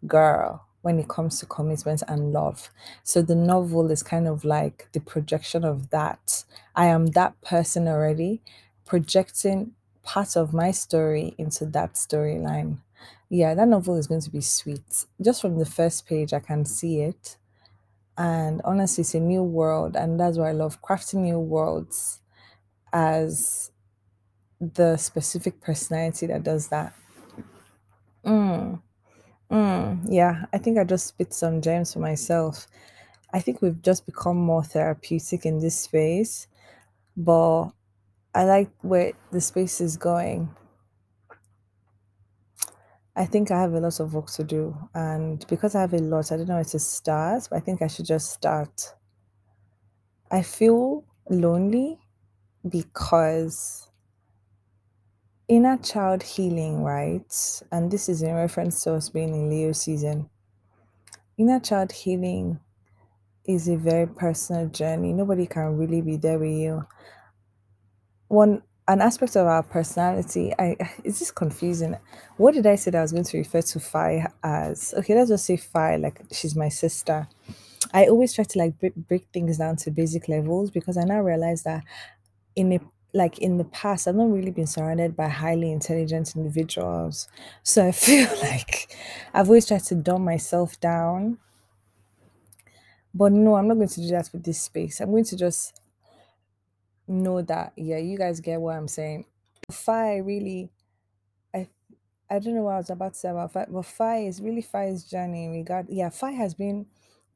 girl 0.06 0.66
when 0.82 0.98
it 0.98 1.08
comes 1.08 1.38
to 1.38 1.46
commitment 1.46 2.02
and 2.08 2.32
love. 2.32 2.70
So 3.02 3.20
the 3.22 3.34
novel 3.34 3.90
is 3.90 4.02
kind 4.02 4.26
of 4.26 4.44
like 4.44 4.88
the 4.92 5.00
projection 5.00 5.64
of 5.64 5.90
that. 5.90 6.44
I 6.74 6.86
am 6.86 7.08
that 7.08 7.40
person 7.42 7.86
already, 7.86 8.40
projecting 8.86 9.72
part 10.02 10.36
of 10.36 10.54
my 10.54 10.70
story 10.70 11.34
into 11.36 11.66
that 11.66 11.94
storyline. 11.94 12.78
Yeah, 13.28 13.54
that 13.54 13.68
novel 13.68 13.96
is 13.96 14.06
going 14.06 14.22
to 14.22 14.30
be 14.30 14.40
sweet. 14.40 15.04
Just 15.20 15.42
from 15.42 15.58
the 15.58 15.66
first 15.66 16.06
page, 16.06 16.32
I 16.32 16.40
can 16.40 16.64
see 16.64 17.00
it. 17.00 17.36
And 18.16 18.60
honestly, 18.64 19.02
it's 19.02 19.14
a 19.14 19.20
new 19.20 19.42
world. 19.42 19.96
And 19.96 20.18
that's 20.18 20.38
why 20.38 20.48
I 20.48 20.52
love 20.52 20.82
crafting 20.82 21.20
new 21.20 21.38
worlds 21.38 22.20
as 22.92 23.70
the 24.61 24.97
specific 24.97 25.61
personality 25.61 26.26
that 26.26 26.43
does 26.43 26.69
that. 26.69 26.95
Mm, 28.25 28.81
mm, 29.50 30.07
yeah, 30.09 30.47
I 30.52 30.59
think 30.59 30.79
I 30.79 30.85
just 30.85 31.07
spit 31.09 31.33
some 31.35 31.61
gems 31.62 31.93
for 31.95 32.00
myself. 32.00 32.69
I 33.33 33.40
think 33.40 33.62
we've 33.62 33.83
just 33.83 34.07
become 34.07 34.38
more 34.38 34.64
therapeutic 34.64 35.47
in 35.47 35.61
this 35.61 35.79
space, 35.79 36.49
but 37.17 37.71
I 38.35 38.45
like 38.45 38.71
where 38.83 39.12
the 39.33 39.40
space 39.43 39.81
is 39.81 39.97
going. 39.99 40.55
I 43.14 43.25
think 43.26 43.50
I 43.52 43.61
have 43.61 43.73
a 43.75 43.81
lot 43.81 44.00
of 44.00 44.14
work 44.14 44.26
to 44.33 44.43
do, 44.45 44.76
and 44.95 45.47
because 45.47 45.75
I 45.76 45.83
have 45.83 45.95
a 45.95 45.99
lot, 45.99 46.33
I 46.33 46.37
don't 46.37 46.49
know 46.49 46.55
where 46.57 46.64
to 46.64 46.79
start, 46.81 47.47
but 47.50 47.57
I 47.57 47.61
think 47.61 47.83
I 47.83 47.87
should 47.87 48.07
just 48.07 48.31
start. 48.31 48.95
I 50.31 50.43
feel 50.43 51.05
lonely 51.29 51.99
because 52.69 53.89
inner 55.50 55.76
child 55.78 56.23
healing, 56.23 56.85
right? 56.85 57.61
And 57.73 57.90
this 57.90 58.09
is 58.09 58.23
in 58.23 58.35
reference 58.35 58.85
to 58.85 58.95
us 58.95 59.09
being 59.09 59.35
in 59.35 59.50
Leo 59.50 59.73
season. 59.73 60.30
Inner 61.37 61.59
child 61.59 61.90
healing 61.90 62.61
is 63.45 63.69
a 63.69 63.76
very 63.76 64.07
personal 64.07 64.69
journey. 64.69 65.12
Nobody 65.12 65.47
can 65.47 65.76
really 65.76 66.02
be 66.02 66.16
there 66.16 66.38
with 66.38 66.52
you. 66.52 66.87
One 68.28 68.62
an 68.87 69.00
aspect 69.00 69.37
of 69.37 69.47
our 69.47 69.62
personality, 69.64 70.52
I 70.57 70.76
is 71.04 71.19
this 71.19 71.33
confusing? 71.33 71.97
What 72.37 72.54
did 72.54 72.66
I 72.66 72.76
say 72.76 72.92
that 72.92 72.99
I 72.99 73.02
was 73.02 73.12
going 73.12 73.25
to 73.25 73.38
refer 73.38 73.61
to 73.61 73.80
Fi 73.80 74.26
as? 74.45 74.95
Okay, 74.99 75.16
let's 75.16 75.30
just 75.30 75.47
say 75.47 75.57
Fi, 75.57 75.97
like 75.97 76.23
she's 76.33 76.54
my 76.54 76.69
sister. 76.69 77.26
I 77.92 78.07
always 78.07 78.33
try 78.33 78.45
to 78.45 78.59
like 78.59 78.78
break, 78.78 78.95
break 78.95 79.26
things 79.33 79.59
down 79.59 79.76
to 79.76 79.90
basic 79.90 80.28
levels 80.28 80.71
because 80.71 80.97
I 80.97 81.02
now 81.02 81.21
realize 81.21 81.64
that 81.64 81.83
in 82.54 82.73
a 82.73 82.80
like 83.12 83.38
in 83.38 83.59
the 83.59 83.64
past, 83.64 84.07
I've 84.07 84.14
not 84.14 84.31
really 84.31 84.50
been 84.50 84.67
surrounded 84.67 85.17
by 85.17 85.29
highly 85.29 85.73
intelligent 85.73 86.35
individuals. 86.37 87.29
So 87.62 87.87
I 87.87 87.93
feel 88.07 88.29
like 88.43 88.97
I've 89.35 89.49
always 89.49 89.67
tried 89.67 89.85
to 89.85 89.95
dumb 89.95 90.25
myself 90.25 90.79
down. 90.81 91.38
But 93.12 93.33
no, 93.33 93.57
I'm 93.57 93.67
not 93.67 93.75
going 93.75 93.88
to 93.88 94.00
do 94.00 94.09
that 94.09 94.31
with 94.33 94.45
this 94.45 94.62
space. 94.62 95.00
I'm 95.00 95.11
going 95.11 95.25
to 95.25 95.37
just 95.37 95.81
know 97.09 97.43
that, 97.43 97.73
yeah, 97.76 97.99
you 97.99 98.17
guys 98.17 98.40
get 98.40 98.61
what 98.61 98.76
I'm 98.76 98.88
saying. 98.88 99.25
Fi 99.71 100.19
really, 100.19 100.71
I 101.55 101.69
I 102.31 102.38
don't 102.38 102.55
know 102.55 102.62
what 102.62 102.75
I 102.75 102.79
was 102.79 102.90
about 102.90 103.14
to 103.14 103.19
say 103.19 103.29
about 103.31 103.52
Fi, 103.52 103.67
but 103.69 103.85
Fi 103.85 104.19
is 104.19 104.40
really 104.40 104.62
Fi's 104.62 105.05
journey 105.05 105.45
in 105.45 105.52
regard. 105.52 105.87
Yeah, 105.88 106.11
Fi 106.11 106.33
has 106.33 106.55
been 106.55 106.87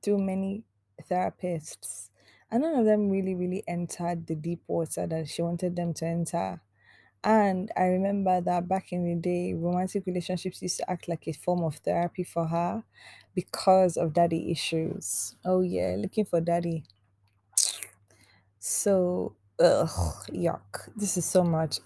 through 0.03 0.19
many 0.19 0.65
therapists, 1.11 2.11
and 2.55 2.63
none 2.63 2.77
of 2.77 2.87
them 2.87 3.11
really, 3.11 3.35
really 3.35 3.65
entered 3.67 4.29
the 4.29 4.37
deep 4.37 4.63
water 4.69 5.09
that 5.09 5.29
she 5.29 5.43
wanted 5.43 5.75
them 5.77 5.93
to 5.95 6.07
enter. 6.07 6.63
And 7.25 7.73
I 7.77 7.87
remember 7.87 8.41
that 8.41 8.69
back 8.69 8.93
in 8.93 9.05
the 9.05 9.17
day, 9.17 9.55
romantic 9.55 10.07
relationships 10.07 10.63
used 10.63 10.79
to 10.79 10.91
act 10.91 11.09
like 11.09 11.27
a 11.29 11.33
form 11.33 11.65
of 11.65 11.77
therapy 11.77 12.25
for 12.25 12.47
her 12.47 12.85
because 13.35 13.97
of 13.97 14.13
daddy 14.15 14.53
issues. 14.53 15.37
Oh, 15.45 15.63
yeah, 15.63 15.97
looking 15.99 16.27
for 16.27 16.41
daddy. 16.41 16.85
So, 18.59 19.37
ugh, 19.59 19.89
yuck. 20.31 20.89
This 20.97 21.17
is 21.17 21.25
so 21.25 21.45
much. 21.45 21.81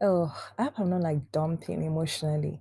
Oh, 0.00 0.34
I 0.58 0.64
hope 0.64 0.78
I'm 0.78 0.90
not 0.90 1.00
like 1.00 1.32
dumping 1.32 1.82
emotionally. 1.82 2.60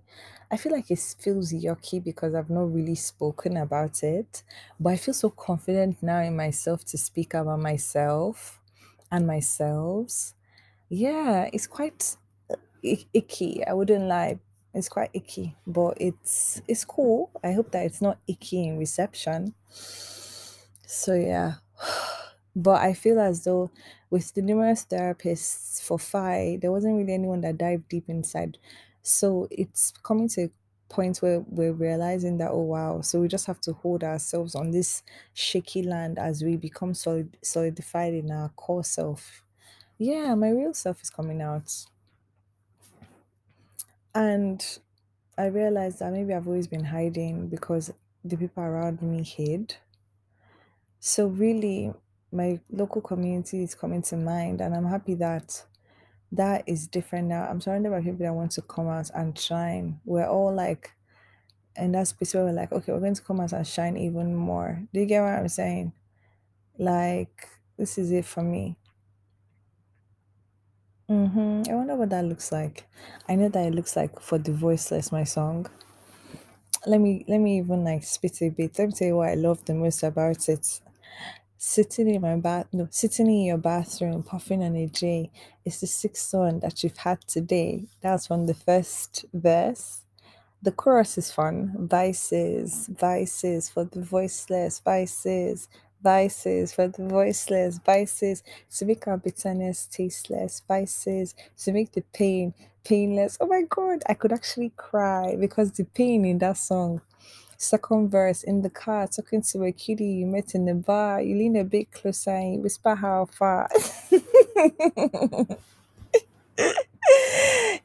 I 0.49 0.57
feel 0.57 0.71
like 0.71 0.89
it 0.89 0.99
feels 1.19 1.51
yucky 1.51 2.01
because 2.01 2.33
I've 2.33 2.49
not 2.49 2.73
really 2.73 2.95
spoken 2.95 3.57
about 3.57 4.03
it, 4.03 4.43
but 4.79 4.91
I 4.93 4.95
feel 4.97 5.13
so 5.13 5.29
confident 5.31 6.01
now 6.01 6.19
in 6.19 6.35
myself 6.35 6.85
to 6.85 6.97
speak 6.97 7.33
about 7.33 7.59
myself 7.59 8.59
and 9.11 9.27
myself. 9.27 10.33
Yeah, 10.89 11.49
it's 11.51 11.67
quite 11.67 12.17
icky. 12.83 13.65
I 13.65 13.73
wouldn't 13.73 14.05
lie. 14.05 14.39
It's 14.73 14.89
quite 14.89 15.09
icky, 15.13 15.55
but 15.67 15.97
it's 15.99 16.61
it's 16.67 16.85
cool. 16.85 17.31
I 17.43 17.53
hope 17.53 17.71
that 17.71 17.85
it's 17.85 18.01
not 18.01 18.19
icky 18.27 18.67
in 18.67 18.77
reception. 18.77 19.55
So 20.87 21.13
yeah. 21.13 21.55
But 22.55 22.81
I 22.81 22.93
feel 22.93 23.19
as 23.19 23.43
though 23.43 23.71
with 24.09 24.33
the 24.33 24.41
numerous 24.41 24.85
therapists 24.85 25.81
for 25.81 25.99
Fi, 25.99 26.57
there 26.61 26.71
wasn't 26.71 26.97
really 26.97 27.13
anyone 27.13 27.41
that 27.41 27.57
dived 27.57 27.89
deep 27.89 28.09
inside. 28.09 28.57
So 29.01 29.47
it's 29.51 29.91
coming 29.91 30.29
to 30.29 30.45
a 30.45 30.49
point 30.89 31.17
where 31.17 31.41
we're 31.41 31.73
realizing 31.73 32.37
that 32.37 32.51
oh 32.51 32.61
wow, 32.61 33.01
so 33.01 33.19
we 33.21 33.27
just 33.27 33.47
have 33.47 33.59
to 33.61 33.73
hold 33.73 34.03
ourselves 34.03 34.55
on 34.55 34.71
this 34.71 35.03
shaky 35.33 35.83
land 35.83 36.17
as 36.19 36.43
we 36.43 36.55
become 36.57 36.93
solid 36.93 37.37
solidified 37.43 38.13
in 38.13 38.31
our 38.31 38.49
core 38.49 38.83
self. 38.83 39.43
Yeah, 39.97 40.35
my 40.35 40.49
real 40.51 40.73
self 40.73 41.01
is 41.01 41.09
coming 41.09 41.41
out. 41.41 41.85
And 44.15 44.79
I 45.37 45.45
realized 45.47 45.99
that 45.99 46.11
maybe 46.13 46.33
I've 46.33 46.47
always 46.47 46.67
been 46.67 46.85
hiding 46.85 47.49
because 47.49 47.93
the 48.23 48.37
people 48.37 48.63
around 48.63 49.01
me 49.01 49.23
hid. 49.23 49.77
So 50.99 51.27
really, 51.27 51.93
my 52.35 52.61
local 52.71 53.01
community 53.01 53.63
is 53.63 53.75
coming 53.75 54.03
to 54.03 54.17
mind, 54.17 54.61
and 54.61 54.75
I'm 54.75 54.85
happy 54.87 55.15
that 55.15 55.65
that 56.31 56.63
is 56.67 56.87
different 56.87 57.27
now. 57.29 57.45
I'm 57.45 57.61
surrounded 57.61 57.91
by 57.91 58.01
people 58.01 58.25
that 58.25 58.33
want 58.35 58.51
to 58.53 58.63
come 58.63 58.87
out 58.89 59.11
and 59.15 59.37
shine. 59.39 60.01
We're 60.05 60.27
all 60.27 60.53
like 60.55 60.93
in 61.77 61.91
that 61.93 62.07
space 62.07 62.33
we're 62.33 62.51
like, 62.51 62.71
okay, 62.71 62.91
we're 62.93 62.99
going 63.01 63.15
to 63.15 63.21
come 63.23 63.39
out 63.41 63.53
and 63.53 63.67
shine 63.67 63.97
even 63.97 64.35
more. 64.35 64.83
Do 64.93 64.99
you 65.01 65.05
get 65.07 65.21
what 65.21 65.33
I'm 65.33 65.47
saying? 65.49 65.93
Like, 66.79 67.49
this 67.77 67.97
is 67.97 68.11
it 68.11 68.25
for 68.25 68.43
me. 68.43 68.77
hmm 71.07 71.63
I 71.69 71.73
wonder 71.73 71.95
what 71.95 72.11
that 72.11 72.25
looks 72.25 72.51
like. 72.51 72.87
I 73.27 73.35
know 73.35 73.49
that 73.49 73.65
it 73.67 73.73
looks 73.75 73.95
like 73.95 74.19
for 74.21 74.37
the 74.37 74.51
voiceless, 74.53 75.11
my 75.11 75.23
song. 75.23 75.67
Let 76.87 76.99
me 77.01 77.25
let 77.27 77.39
me 77.39 77.57
even 77.59 77.83
like 77.83 78.03
spit 78.03 78.41
a 78.41 78.49
bit. 78.49 78.77
Let 78.79 78.87
me 78.87 78.93
tell 78.93 79.07
you 79.07 79.17
what 79.17 79.29
I 79.29 79.35
love 79.35 79.65
the 79.65 79.73
most 79.73 80.03
about 80.03 80.47
it. 80.49 80.81
Sitting 81.57 82.09
in 82.13 82.21
my 82.21 82.35
bath, 82.37 82.67
no, 82.73 82.87
sitting 82.91 83.27
in 83.27 83.45
your 83.45 83.57
bathroom, 83.57 84.23
puffing 84.23 84.63
on 84.63 84.75
a 84.75 84.87
J. 84.87 85.31
It's 85.65 85.81
the 85.81 85.87
sixth 85.87 86.33
one 86.33 86.59
that 86.59 86.83
you've 86.83 86.97
had 86.97 87.21
today. 87.27 87.85
That's 88.01 88.27
from 88.27 88.45
the 88.45 88.53
first 88.53 89.25
verse. 89.33 90.01
The 90.61 90.71
chorus 90.71 91.17
is 91.17 91.31
fun. 91.31 91.75
Vices, 91.89 92.87
vices 92.87 93.69
for 93.69 93.85
the 93.85 94.01
voiceless, 94.01 94.79
vices, 94.79 95.69
vices 96.03 96.73
for 96.73 96.89
the 96.89 97.07
voiceless, 97.07 97.79
vices 97.85 98.43
to 98.77 98.85
make 98.85 99.07
our 99.07 99.17
bitterness 99.17 99.87
tasteless, 99.87 100.61
vices 100.67 101.35
to 101.59 101.71
make 101.71 101.93
the 101.93 102.03
pain 102.13 102.53
painless. 102.83 103.37
Oh 103.41 103.47
my 103.47 103.63
god, 103.69 104.03
I 104.09 104.13
could 104.15 104.33
actually 104.33 104.71
cry 104.77 105.37
because 105.39 105.71
the 105.71 105.85
pain 105.85 106.25
in 106.25 106.39
that 106.39 106.57
song 106.57 107.01
Second 107.57 108.09
verse 108.09 108.43
in 108.43 108.61
the 108.61 108.69
car, 108.69 109.07
talking 109.07 109.41
to 109.41 109.63
a 109.63 109.71
kitty 109.71 110.05
you 110.05 110.25
met 110.25 110.55
in 110.55 110.65
the 110.65 110.73
bar. 110.73 111.21
You 111.21 111.37
lean 111.37 111.55
a 111.55 111.63
bit 111.63 111.91
closer 111.91 112.31
and 112.31 112.55
you 112.55 112.59
whisper 112.61 112.95
how 112.95 113.25
far. 113.25 113.69
it 114.11 115.57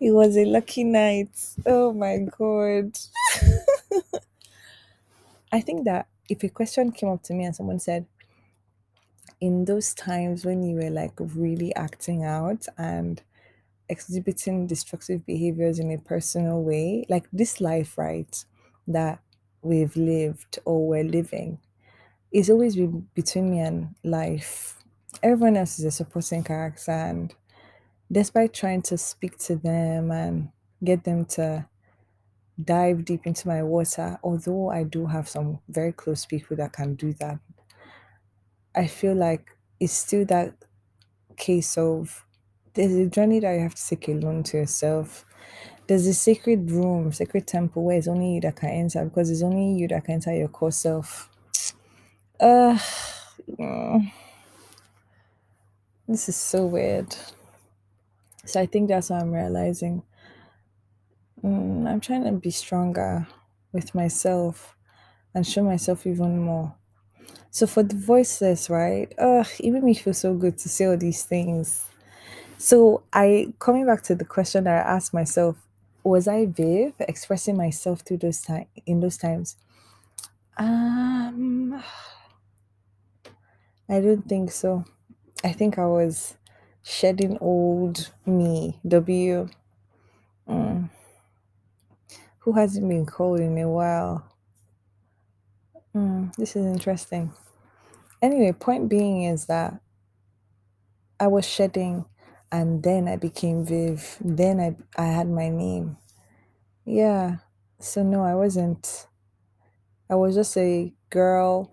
was 0.00 0.36
a 0.36 0.44
lucky 0.44 0.84
night. 0.84 1.30
Oh 1.66 1.92
my 1.92 2.18
god. 2.38 2.98
I 5.52 5.60
think 5.60 5.84
that 5.84 6.06
if 6.28 6.42
a 6.44 6.48
question 6.48 6.92
came 6.92 7.10
up 7.10 7.22
to 7.24 7.34
me 7.34 7.44
and 7.44 7.54
someone 7.54 7.80
said, 7.80 8.06
in 9.40 9.64
those 9.64 9.94
times 9.94 10.44
when 10.44 10.62
you 10.62 10.76
were 10.76 10.90
like 10.90 11.12
really 11.18 11.74
acting 11.74 12.24
out 12.24 12.66
and 12.76 13.22
exhibiting 13.88 14.66
destructive 14.66 15.24
behaviors 15.26 15.78
in 15.78 15.90
a 15.90 15.98
personal 15.98 16.62
way, 16.62 17.04
like 17.08 17.26
this 17.32 17.60
life, 17.60 17.98
right, 17.98 18.44
that 18.86 19.20
we've 19.62 19.96
lived 19.96 20.58
or 20.64 20.86
we're 20.86 21.04
living, 21.04 21.60
is 22.32 22.50
always 22.50 22.76
been 22.76 23.08
between 23.14 23.50
me 23.50 23.60
and 23.60 23.94
life. 24.04 24.82
Everyone 25.22 25.56
else 25.56 25.78
is 25.78 25.84
a 25.84 25.90
supporting 25.90 26.44
character, 26.44 26.92
and 26.92 27.34
despite 28.10 28.54
trying 28.54 28.82
to 28.82 28.98
speak 28.98 29.38
to 29.38 29.56
them 29.56 30.10
and 30.10 30.50
get 30.82 31.04
them 31.04 31.24
to 31.26 31.68
dive 32.62 33.04
deep 33.04 33.26
into 33.26 33.48
my 33.48 33.62
water, 33.62 34.18
although 34.22 34.70
I 34.70 34.84
do 34.84 35.06
have 35.06 35.28
some 35.28 35.60
very 35.68 35.92
close 35.92 36.26
people 36.26 36.56
that 36.58 36.72
can 36.72 36.94
do 36.94 37.12
that, 37.14 37.40
I 38.74 38.86
feel 38.86 39.14
like 39.14 39.56
it's 39.80 39.92
still 39.92 40.24
that 40.26 40.54
case 41.36 41.76
of 41.78 42.24
there's 42.74 42.94
a 42.94 43.06
journey 43.06 43.40
that 43.40 43.52
you 43.52 43.60
have 43.60 43.74
to 43.74 43.88
take 43.88 44.08
alone 44.08 44.42
to 44.44 44.58
yourself. 44.58 45.24
There's 45.90 46.06
a 46.06 46.14
sacred 46.14 46.70
room, 46.70 47.10
sacred 47.10 47.48
temple 47.48 47.82
where 47.82 47.98
it's 47.98 48.06
only 48.06 48.34
you 48.34 48.40
that 48.42 48.54
can 48.54 48.68
enter 48.68 49.04
because 49.06 49.28
it's 49.28 49.42
only 49.42 49.72
you 49.76 49.88
that 49.88 50.04
can 50.04 50.14
enter 50.14 50.32
your 50.32 50.46
core 50.46 50.70
self. 50.70 51.28
Uh, 52.38 52.78
this 56.06 56.28
is 56.28 56.36
so 56.36 56.66
weird. 56.66 57.16
So 58.44 58.60
I 58.60 58.66
think 58.66 58.86
that's 58.86 59.10
what 59.10 59.20
I'm 59.20 59.32
realizing. 59.32 60.04
Mm, 61.42 61.90
I'm 61.90 62.00
trying 62.00 62.22
to 62.22 62.30
be 62.34 62.52
stronger 62.52 63.26
with 63.72 63.92
myself 63.92 64.76
and 65.34 65.44
show 65.44 65.64
myself 65.64 66.06
even 66.06 66.38
more. 66.38 66.72
So 67.50 67.66
for 67.66 67.82
the 67.82 67.96
voiceless, 67.96 68.70
right? 68.70 69.12
Ugh, 69.18 69.48
it 69.58 69.72
made 69.72 69.82
me 69.82 69.94
feel 69.94 70.14
so 70.14 70.34
good 70.34 70.56
to 70.58 70.68
say 70.68 70.84
all 70.84 70.96
these 70.96 71.24
things. 71.24 71.84
So 72.58 73.02
I 73.12 73.52
coming 73.58 73.86
back 73.86 74.02
to 74.04 74.14
the 74.14 74.24
question 74.24 74.62
that 74.64 74.86
I 74.86 74.88
asked 74.88 75.12
myself, 75.12 75.56
was 76.04 76.28
I 76.28 76.46
Viv 76.46 76.94
expressing 77.00 77.56
myself 77.56 78.00
through 78.00 78.18
those 78.18 78.42
time 78.42 78.66
in 78.86 79.00
those 79.00 79.16
times? 79.16 79.56
Um 80.56 81.82
I 83.88 84.00
don't 84.00 84.28
think 84.28 84.52
so. 84.52 84.84
I 85.42 85.52
think 85.52 85.78
I 85.78 85.86
was 85.86 86.36
shedding 86.82 87.38
old 87.40 88.12
me, 88.24 88.78
W, 88.86 89.48
who 92.40 92.52
hasn't 92.52 92.88
been 92.88 93.06
called 93.06 93.40
in 93.40 93.58
a 93.58 93.68
while. 93.68 94.24
Mm, 95.94 96.34
this 96.36 96.56
is 96.56 96.66
interesting. 96.66 97.32
Anyway, 98.22 98.52
point 98.52 98.88
being 98.88 99.24
is 99.24 99.46
that 99.46 99.80
I 101.18 101.26
was 101.26 101.46
shedding 101.46 102.06
and 102.52 102.82
then 102.82 103.08
I 103.08 103.16
became 103.16 103.64
Viv. 103.64 104.16
Then 104.20 104.60
I 104.60 104.76
I 105.00 105.06
had 105.06 105.28
my 105.28 105.48
name. 105.48 105.96
Yeah. 106.84 107.36
So 107.78 108.02
no, 108.02 108.24
I 108.24 108.34
wasn't. 108.34 109.06
I 110.10 110.16
was 110.16 110.34
just 110.34 110.56
a 110.56 110.92
girl 111.10 111.70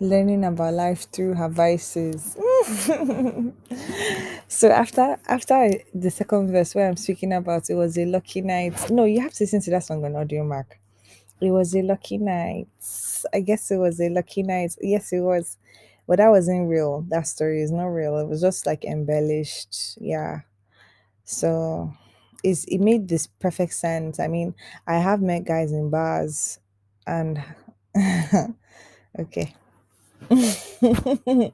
learning 0.00 0.44
about 0.44 0.74
life 0.74 1.06
through 1.12 1.34
her 1.34 1.48
vices. 1.48 2.36
so 4.48 4.68
after 4.70 5.18
after 5.28 5.70
the 5.94 6.10
second 6.10 6.50
verse 6.52 6.74
where 6.74 6.88
I'm 6.88 6.96
speaking 6.96 7.32
about 7.32 7.68
it 7.70 7.74
was 7.74 7.96
a 7.98 8.04
lucky 8.06 8.40
night. 8.42 8.90
No, 8.90 9.04
you 9.04 9.20
have 9.20 9.32
to 9.34 9.44
listen 9.44 9.60
to 9.62 9.70
that 9.72 9.84
song 9.84 10.04
on 10.04 10.12
Audiomack. 10.12 10.66
It 11.40 11.50
was 11.50 11.74
a 11.74 11.82
lucky 11.82 12.18
night. 12.18 12.68
I 13.32 13.40
guess 13.40 13.70
it 13.70 13.78
was 13.78 14.00
a 14.00 14.08
lucky 14.10 14.42
night. 14.42 14.74
Yes, 14.80 15.12
it 15.12 15.20
was. 15.20 15.56
But 16.10 16.18
that 16.18 16.30
wasn't 16.30 16.68
real. 16.68 17.06
That 17.08 17.28
story 17.28 17.62
is 17.62 17.70
not 17.70 17.86
real. 17.86 18.18
It 18.18 18.26
was 18.26 18.40
just 18.40 18.66
like 18.66 18.84
embellished. 18.84 19.96
Yeah. 20.00 20.40
So 21.24 21.94
it's 22.42 22.64
it 22.64 22.80
made 22.80 23.06
this 23.06 23.28
perfect 23.28 23.74
sense. 23.74 24.18
I 24.18 24.26
mean, 24.26 24.56
I 24.88 24.98
have 24.98 25.22
met 25.22 25.44
guys 25.44 25.70
in 25.70 25.88
bars 25.88 26.58
and 27.06 27.40
okay. 29.20 29.54
then 30.30 31.52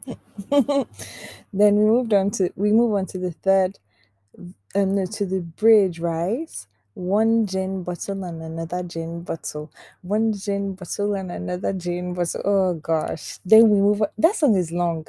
we 1.53 1.73
moved 1.73 2.14
on 2.14 2.31
to 2.31 2.51
we 2.57 2.73
move 2.73 2.95
on 2.95 3.05
to 3.09 3.19
the 3.19 3.33
third 3.33 3.79
um 4.75 4.95
no, 4.95 5.05
to 5.05 5.27
the 5.27 5.42
bridge, 5.42 6.01
right? 6.01 6.49
One 6.96 7.46
gin 7.46 7.85
bottle 7.85 8.24
and 8.24 8.42
another 8.42 8.82
gin 8.82 9.22
bottle. 9.22 9.70
One 10.02 10.32
gin 10.35 10.74
bottle 10.74 11.14
and 11.14 11.30
another 11.32 11.72
gin 11.74 12.14
bottle. 12.14 12.42
Oh 12.44 12.74
gosh. 12.74 13.38
Then 13.46 13.70
we 13.70 13.78
move 13.80 14.02
on. 14.02 14.09
That 14.18 14.37
song 14.37 14.56
is 14.56 14.72
long, 14.72 15.06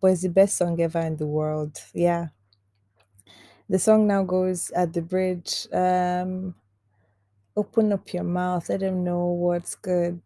but 0.00 0.12
it's 0.12 0.22
the 0.22 0.30
best 0.30 0.56
song 0.58 0.80
ever 0.80 1.00
in 1.00 1.18
the 1.18 1.26
world. 1.26 1.78
Yeah. 1.94 2.28
The 3.68 3.78
song 3.78 4.06
now 4.06 4.22
goes 4.24 4.70
at 4.72 4.92
the 4.94 5.02
bridge. 5.02 5.68
Um 5.72 6.54
open 7.56 7.92
up 7.92 8.12
your 8.12 8.24
mouth, 8.24 8.68
let 8.68 8.80
them 8.80 9.04
know 9.04 9.26
what's 9.26 9.74
good. 9.74 10.20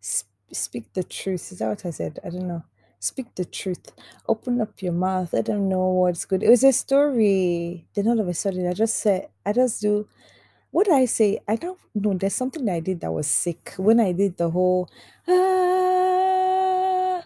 Sp- 0.00 0.30
speak 0.52 0.92
the 0.94 1.04
truth. 1.04 1.52
Is 1.52 1.58
that 1.58 1.68
what 1.68 1.86
I 1.86 1.90
said? 1.90 2.20
I 2.24 2.30
don't 2.30 2.48
know. 2.48 2.64
Speak 3.04 3.34
the 3.34 3.44
truth. 3.44 3.92
Open 4.26 4.62
up 4.62 4.80
your 4.80 4.94
mouth. 4.94 5.34
Let 5.34 5.44
them 5.44 5.68
know 5.68 5.88
what's 5.88 6.24
good. 6.24 6.42
It 6.42 6.48
was 6.48 6.64
a 6.64 6.72
story. 6.72 7.86
Then 7.94 8.08
all 8.08 8.18
of 8.18 8.28
a 8.28 8.32
sudden, 8.32 8.66
I 8.66 8.72
just 8.72 8.96
said, 8.96 9.28
I 9.44 9.52
just 9.52 9.82
do. 9.82 10.08
What 10.70 10.90
I 10.90 11.04
say? 11.04 11.40
I 11.46 11.56
don't 11.56 11.78
know. 11.94 12.14
There's 12.14 12.34
something 12.34 12.66
I 12.66 12.80
did 12.80 13.00
that 13.00 13.12
was 13.12 13.26
sick. 13.26 13.74
When 13.76 14.00
I 14.00 14.12
did 14.12 14.38
the 14.38 14.48
whole, 14.48 14.88
ah, 15.28 17.22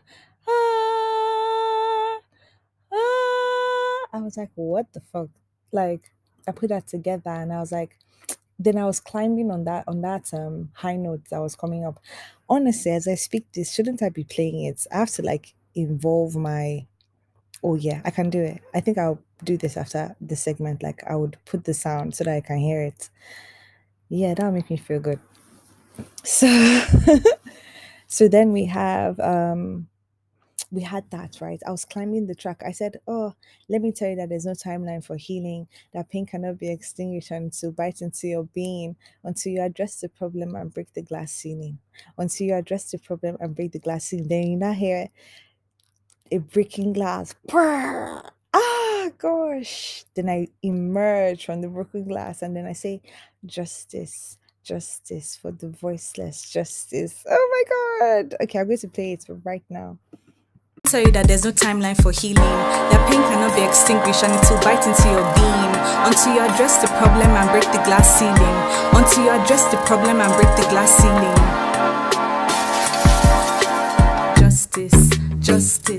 ah, 0.49 2.19
ah, 2.93 4.01
I 4.13 4.21
was 4.21 4.37
like, 4.37 4.51
what 4.57 4.93
the 4.93 5.01
fuck? 5.13 5.29
Like, 5.71 6.11
I 6.49 6.51
put 6.51 6.71
that 6.71 6.89
together 6.89 7.31
and 7.31 7.53
I 7.53 7.61
was 7.61 7.71
like, 7.71 7.97
then 8.59 8.79
I 8.79 8.85
was 8.85 8.99
climbing 8.99 9.53
on 9.53 9.63
that 9.67 9.85
on 9.87 10.01
that 10.01 10.35
um 10.35 10.71
high 10.75 10.97
note 10.97 11.23
that 11.31 11.41
was 11.41 11.55
coming 11.55 11.85
up. 11.85 12.01
Honestly, 12.49 12.91
as 12.91 13.07
I 13.07 13.15
speak 13.15 13.47
this, 13.53 13.73
shouldn't 13.73 14.03
I 14.03 14.09
be 14.09 14.25
playing 14.25 14.65
it? 14.65 14.85
I 14.91 14.99
have 14.99 15.11
to 15.13 15.23
like 15.23 15.55
involve 15.83 16.37
my 16.37 16.87
oh 17.63 17.75
yeah, 17.75 18.01
I 18.05 18.11
can 18.11 18.31
do 18.31 18.41
it. 18.41 18.63
I 18.75 18.81
think 18.81 18.99
I'll 18.99 19.21
do 19.45 19.57
this 19.57 19.77
after 19.77 20.17
the 20.21 20.37
segment. 20.37 20.83
Like 20.83 21.03
I 21.09 21.17
would 21.17 21.37
put 21.45 21.65
the 21.65 21.75
sound 21.75 22.15
so 22.15 22.25
that 22.25 22.35
I 22.35 22.41
can 22.41 22.59
hear 22.59 22.83
it. 22.83 23.11
Yeah, 24.09 24.35
that'll 24.35 24.53
make 24.53 24.71
me 24.71 24.77
feel 24.77 25.01
good. 25.01 25.21
So 26.23 26.83
so 28.07 28.29
then 28.29 28.53
we 28.53 28.65
have 28.67 29.19
um 29.21 29.87
we 30.71 30.83
had 30.83 31.09
that 31.11 31.41
right 31.41 31.61
i 31.67 31.71
was 31.71 31.85
climbing 31.85 32.27
the 32.27 32.35
track 32.35 32.63
i 32.67 32.73
said 32.73 32.97
oh 33.07 33.35
let 33.69 33.81
me 33.81 33.91
tell 33.91 34.09
you 34.09 34.17
that 34.17 34.29
there's 34.29 34.45
no 34.45 34.53
timeline 34.53 35.05
for 35.05 35.17
healing 35.17 35.67
that 35.95 36.09
pain 36.11 36.27
cannot 36.27 36.59
be 36.59 36.71
extinguished 36.71 37.31
until 37.31 37.73
bite 37.73 38.03
into 38.03 38.29
your 38.29 38.45
being 38.55 38.95
until 39.25 39.53
you 39.53 39.63
address 39.63 40.01
the 40.01 40.09
problem 40.09 40.55
and 40.55 40.73
break 40.75 40.93
the 40.93 41.03
glass 41.03 41.33
ceiling 41.33 41.79
until 42.19 42.47
you 42.47 42.55
address 42.55 42.91
the 42.91 42.99
problem 42.99 43.37
and 43.41 43.55
break 43.55 43.73
the 43.73 43.79
glass 43.79 44.05
ceiling 44.07 44.29
then 44.29 44.47
you 44.47 44.57
now 44.57 44.73
hear 44.73 45.09
a 46.33 46.39
breaking 46.39 46.93
glass 46.93 47.35
Brrr! 47.49 48.29
ah 48.55 49.11
gosh 49.19 50.05
then 50.15 50.29
i 50.29 50.49
emerge 50.63 51.47
from 51.47 51.61
the 51.61 51.69
broken 51.69 52.05
glass 52.05 52.43
and 52.43 52.57
then 52.57 52.67
i 52.67 52.73
say 52.73 53.01
justice 53.47 54.39
justice 54.63 55.37
for 55.37 55.51
the 55.53 55.69
voiceless 55.69 56.51
justice 56.51 57.25
oh 57.29 57.49
my 57.53 58.19
god 58.19 58.37
okay 58.43 58.61
i'm 58.61 58.67
going 58.67 58.79
to 58.79 58.89
play 58.89 59.13
it 59.13 59.25
right 59.45 59.65
now 59.71 59.99
tell 60.89 61.05
you 61.05 61.13
that 61.13 61.29
there's 61.29 61.45
no 61.45 61.53
timeline 61.53 62.01
for 62.01 62.13
healing. 62.13 62.41
That 62.89 63.05
pain 63.13 63.21
cannot 63.29 63.53
be 63.53 63.61
extinguished 63.61 64.25
and 64.25 64.33
it 64.33 64.41
will 64.49 64.61
bite 64.65 64.81
into 64.89 65.05
your 65.13 65.27
being. 65.37 65.73
Until 66.09 66.33
you 66.33 66.41
address 66.41 66.81
the 66.81 66.89
problem 66.97 67.29
and 67.37 67.51
break 67.53 67.69
the 67.77 67.83
glass 67.85 68.09
ceiling. 68.17 68.57
Until 68.97 69.29
you 69.29 69.31
address 69.37 69.69
the 69.69 69.77
problem 69.85 70.25
and 70.25 70.33
break 70.33 70.49
the 70.57 70.65
glass 70.73 70.97
ceiling. 70.97 71.48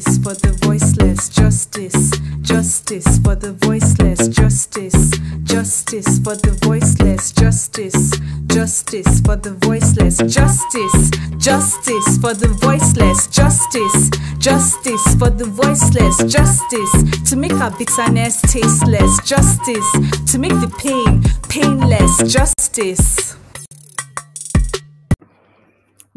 Justice 0.10 0.24
for 0.24 0.34
the 0.34 0.58
voiceless. 0.66 1.30
Justice, 1.30 2.12
justice 2.42 3.20
for 3.20 3.36
the 3.36 3.54
voiceless. 3.54 4.28
Justice, 4.30 5.12
justice 5.44 6.20
for 6.20 6.36
the 6.36 6.58
voiceless. 6.64 7.32
Justice, 7.32 8.12
justice 8.48 9.22
for 9.22 9.36
the 9.36 9.54
voiceless. 9.62 10.18
Justice, 10.18 11.12
justice 11.38 12.18
for 12.18 12.34
the 12.34 12.48
voiceless. 12.60 13.28
Justice, 13.28 14.10
justice 14.40 15.16
for 15.20 15.30
the 15.30 15.46
voiceless. 15.46 16.18
Justice 16.26 17.30
to 17.30 17.36
make 17.36 17.54
our 17.54 17.72
bitterness 17.78 18.42
tasteless. 18.42 19.20
Justice 19.24 19.92
to 20.32 20.40
make 20.40 20.58
the 20.58 20.74
pain 20.80 21.22
painless. 21.50 22.34
Justice. 22.34 23.36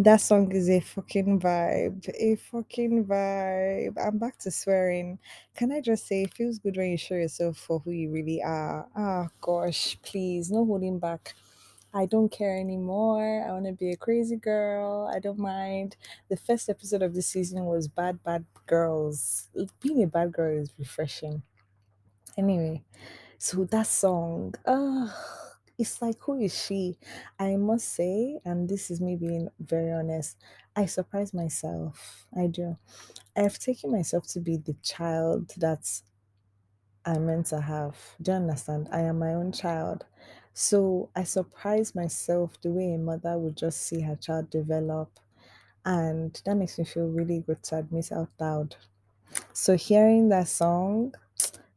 That 0.07 0.21
song 0.21 0.51
is 0.53 0.69
a 0.69 0.81
fucking 0.81 1.41
vibe. 1.41 2.09
A 2.19 2.35
fucking 2.37 3.05
vibe. 3.05 3.95
I'm 4.05 4.19
back 4.19 4.37
to 4.41 4.51
swearing. 4.51 5.19
Can 5.55 5.71
I 5.71 5.81
just 5.81 6.07
say, 6.07 6.23
it 6.23 6.35
feels 6.35 6.59
good 6.59 6.77
when 6.77 6.91
you 6.91 6.97
show 6.99 7.15
yourself 7.15 7.57
for 7.59 7.79
who 7.81 7.91
you 7.93 8.11
really 8.11 8.43
are. 8.43 8.89
Ah, 8.97 9.29
gosh, 9.41 9.99
please, 10.03 10.51
no 10.51 10.65
holding 10.65 10.99
back. 10.99 11.35
I 11.95 12.07
don't 12.07 12.31
care 12.31 12.59
anymore. 12.59 13.45
I 13.47 13.53
want 13.53 13.67
to 13.67 13.73
be 13.73 13.91
a 13.93 13.97
crazy 13.97 14.37
girl. 14.37 15.11
I 15.15 15.19
don't 15.21 15.39
mind. 15.39 15.97
The 16.31 16.37
first 16.39 16.69
episode 16.71 17.03
of 17.03 17.15
the 17.15 17.23
season 17.23 17.67
was 17.67 17.87
Bad 17.89 18.23
Bad 18.25 18.45
Girls. 18.67 19.49
Being 19.81 20.03
a 20.03 20.07
bad 20.09 20.33
girl 20.33 20.59
is 20.63 20.73
refreshing. 20.79 21.43
Anyway, 22.39 22.83
so 23.39 23.65
that 23.67 23.87
song, 23.89 24.55
uh, 24.67 25.09
it's 25.79 26.03
like, 26.03 26.19
who 26.21 26.39
is 26.41 26.55
she? 26.67 26.99
I 27.39 27.57
must 27.57 27.89
say, 27.89 28.41
and 28.45 28.69
this 28.69 28.91
is 28.91 29.01
me 29.01 29.17
being 29.17 29.49
very 29.61 29.93
honest, 29.93 30.39
I 30.77 30.87
surprise 30.87 31.35
myself. 31.35 32.27
I 32.37 32.47
do. 32.47 32.79
I've 33.37 33.59
taken 33.59 33.93
myself 33.93 34.27
to 34.29 34.41
be 34.41 34.57
the 34.59 34.75
child 34.83 35.55
that 35.59 36.03
I'm 37.05 37.27
meant 37.27 37.47
to 37.47 37.61
have. 37.61 38.15
Do 38.21 38.31
you 38.33 38.37
understand? 38.37 38.89
I 38.93 39.01
am 39.03 39.19
my 39.19 39.35
own 39.35 39.53
child. 39.53 40.07
So 40.55 41.11
I 41.17 41.25
surprise 41.25 41.95
myself 41.95 42.61
the 42.61 42.71
way 42.71 42.93
a 42.93 42.99
mother 42.99 43.39
would 43.39 43.57
just 43.57 43.81
see 43.83 44.01
her 44.03 44.17
child 44.17 44.51
develop. 44.51 45.19
And 45.85 46.41
that 46.47 46.57
makes 46.57 46.79
me 46.79 46.85
feel 46.85 47.09
really 47.09 47.41
good 47.41 47.63
to 47.65 47.79
admit 47.79 48.13
out 48.13 48.31
loud. 48.41 48.77
So 49.55 49.77
hearing 49.77 50.29
that 50.31 50.49
song, 50.49 51.15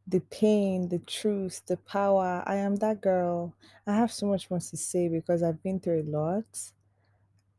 the 0.06 0.20
pain, 0.20 0.88
the 0.88 1.00
truth, 1.00 1.62
the 1.66 1.76
power, 1.76 2.42
I 2.46 2.56
am 2.56 2.76
that 2.76 3.00
girl. 3.00 3.54
I 3.86 3.94
have 3.94 4.12
so 4.12 4.26
much 4.26 4.48
more 4.50 4.60
to 4.60 4.76
say 4.76 5.08
because 5.08 5.42
I've 5.42 5.62
been 5.62 5.80
through 5.80 6.02
a 6.02 6.10
lot. 6.10 6.44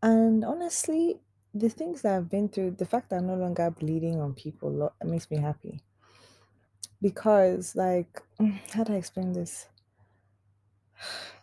And 0.01 0.45
honestly, 0.45 1.19
the 1.53 1.69
things 1.69 2.01
that 2.01 2.15
I've 2.15 2.29
been 2.29 2.47
through, 2.47 2.71
the 2.71 2.85
fact 2.85 3.09
that 3.09 3.17
I'm 3.17 3.27
no 3.27 3.35
longer 3.35 3.69
bleeding 3.69 4.21
on 4.21 4.33
people, 4.33 4.93
it 5.01 5.07
makes 5.07 5.29
me 5.29 5.37
happy. 5.37 5.81
Because, 7.01 7.75
like, 7.75 8.21
how 8.73 8.83
do 8.83 8.93
I 8.93 8.97
explain 8.97 9.33
this? 9.33 9.67